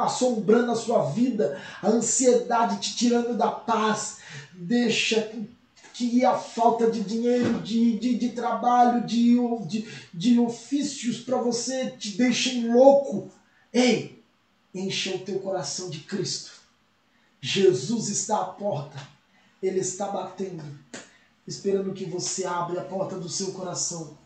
assombrando 0.00 0.72
a 0.72 0.76
sua 0.76 1.10
vida, 1.10 1.60
a 1.82 1.88
ansiedade 1.88 2.80
te 2.80 2.96
tirando 2.96 3.36
da 3.36 3.50
paz. 3.50 4.18
Deixa 4.54 5.32
que 5.92 6.24
a 6.24 6.34
falta 6.34 6.90
de 6.90 7.00
dinheiro, 7.00 7.60
de, 7.60 7.98
de, 7.98 8.16
de 8.16 8.28
trabalho, 8.30 9.06
de, 9.06 9.36
de, 9.66 9.88
de 10.14 10.38
ofícios 10.38 11.20
para 11.20 11.36
você 11.36 11.90
te 11.90 12.16
deixem 12.16 12.72
louco. 12.72 13.30
Ei, 13.72 14.21
encha 14.74 15.14
o 15.14 15.18
teu 15.20 15.38
coração 15.40 15.90
de 15.90 16.00
Cristo. 16.00 16.52
Jesus 17.40 18.08
está 18.08 18.40
à 18.40 18.44
porta. 18.44 19.10
Ele 19.62 19.78
está 19.78 20.08
batendo, 20.08 20.64
esperando 21.46 21.92
que 21.92 22.04
você 22.04 22.44
abra 22.44 22.80
a 22.80 22.84
porta 22.84 23.16
do 23.16 23.28
seu 23.28 23.52
coração, 23.52 24.18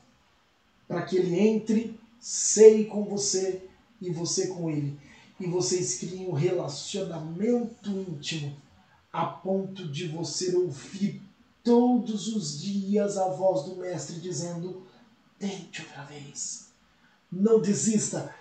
para 0.89 1.03
que 1.03 1.17
ele 1.17 1.39
entre, 1.39 1.99
ceie 2.19 2.87
com 2.87 3.05
você 3.05 3.63
e 4.01 4.11
você 4.11 4.49
com 4.49 4.71
ele. 4.71 4.99
E 5.39 5.47
vocês 5.47 5.99
criem 5.99 6.29
um 6.29 6.33
relacionamento 6.33 7.91
íntimo, 7.91 8.57
a 9.13 9.27
ponto 9.27 9.87
de 9.89 10.09
você 10.09 10.55
ouvir 10.57 11.21
todos 11.63 12.29
os 12.29 12.63
dias 12.63 13.19
a 13.19 13.29
voz 13.29 13.67
do 13.67 13.77
Mestre 13.77 14.21
dizendo: 14.21 14.87
tente 15.39 15.83
outra 15.83 16.05
vez. 16.05 16.69
Não 17.31 17.61
desista, 17.61 18.35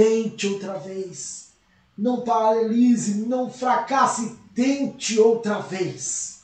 tente 0.00 0.46
outra 0.46 0.78
vez. 0.78 1.50
Não 1.96 2.22
paralise, 2.22 3.26
não 3.26 3.50
fracasse, 3.50 4.34
tente 4.54 5.20
outra 5.20 5.58
vez. 5.58 6.39